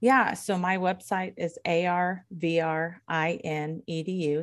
[0.00, 0.34] Yeah.
[0.34, 2.96] So my website is arvrinedu.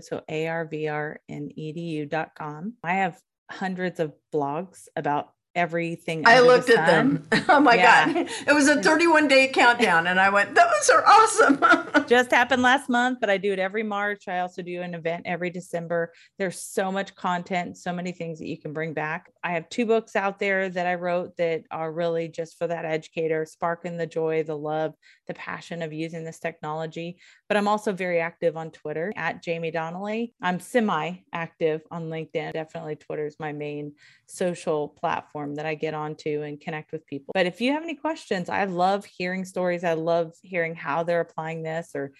[0.04, 2.74] So arvrinedu.com.
[2.84, 6.26] I have hundreds of blogs about everything.
[6.26, 7.28] I under the looked at them.
[7.50, 8.14] Oh my Yeah.
[8.14, 8.30] God.
[8.48, 11.60] It was a 31 day countdown, and I went, those are awesome.
[12.08, 14.28] just happened last month, but I do it every March.
[14.28, 16.14] I also do an event every December.
[16.38, 19.32] There's so much content, so many things that you can bring back.
[19.44, 22.86] I have two books out there that I wrote that are really just for that
[22.86, 24.94] educator, sparking the joy, the love,
[25.28, 27.18] the passion of using this technology.
[27.52, 30.32] But I'm also very active on Twitter at Jaime Donally.
[30.42, 32.54] I'm semi active on LinkedIn.
[32.54, 33.92] Definitely Twitter is my main
[34.26, 37.34] social platform that I get onto and connect with people.
[37.34, 39.84] But if you have any questions, I love hearing stories.
[39.84, 42.14] I love hearing how they're applying this or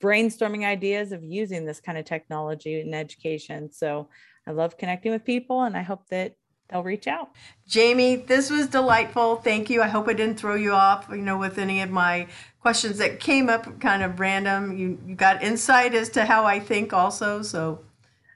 [0.00, 3.72] brainstorming ideas of using this kind of technology in education.
[3.72, 4.10] So
[4.46, 6.34] I love connecting with people and I hope that
[6.72, 7.30] they'll reach out.
[7.72, 9.36] Jaime, this was delightful.
[9.36, 9.82] Thank you.
[9.82, 12.26] I hope I didn't throw you off, you know, with any of my
[12.60, 14.76] questions that came up kind of random.
[14.76, 17.42] You you got insight as to how I think also.
[17.42, 17.80] So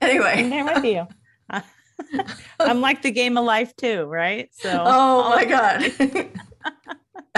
[0.00, 0.34] anyway.
[0.36, 1.06] I'm there with you.
[2.60, 4.50] I'm like the game of life too, right?
[4.52, 6.30] So Oh my God.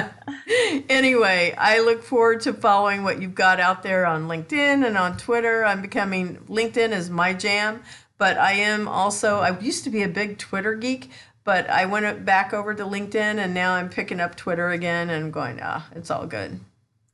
[0.88, 5.16] anyway, I look forward to following what you've got out there on LinkedIn and on
[5.16, 5.64] Twitter.
[5.64, 7.82] I'm becoming LinkedIn is my jam,
[8.18, 11.10] but I am also I used to be a big Twitter geek,
[11.44, 15.32] but I went back over to LinkedIn and now I'm picking up Twitter again and
[15.32, 16.60] going, ah, it's all good.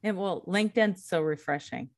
[0.02, 1.90] And well, LinkedIn's so refreshing.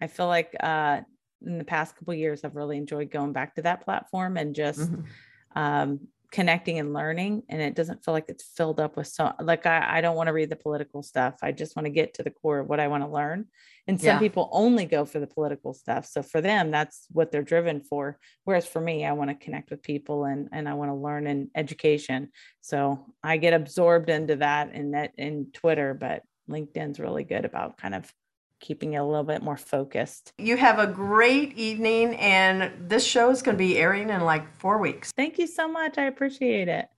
[0.00, 1.00] I feel like uh,
[1.44, 4.80] in the past couple years, I've really enjoyed going back to that platform and just
[4.80, 5.58] mm-hmm.
[5.58, 6.00] um,
[6.30, 7.42] connecting and learning.
[7.48, 10.28] And it doesn't feel like it's filled up with so like I, I don't want
[10.28, 11.36] to read the political stuff.
[11.42, 13.46] I just want to get to the core of what I want to learn.
[13.86, 14.18] And some yeah.
[14.18, 16.06] people only go for the political stuff.
[16.06, 18.18] So for them, that's what they're driven for.
[18.44, 21.26] Whereas for me, I want to connect with people and and I want to learn
[21.26, 22.30] in education.
[22.60, 27.78] So I get absorbed into that and that in Twitter, but LinkedIn's really good about
[27.78, 28.12] kind of
[28.60, 30.32] keeping it a little bit more focused.
[30.38, 34.54] You have a great evening, and this show is going to be airing in like
[34.58, 35.12] four weeks.
[35.12, 35.98] Thank you so much.
[35.98, 36.88] I appreciate it.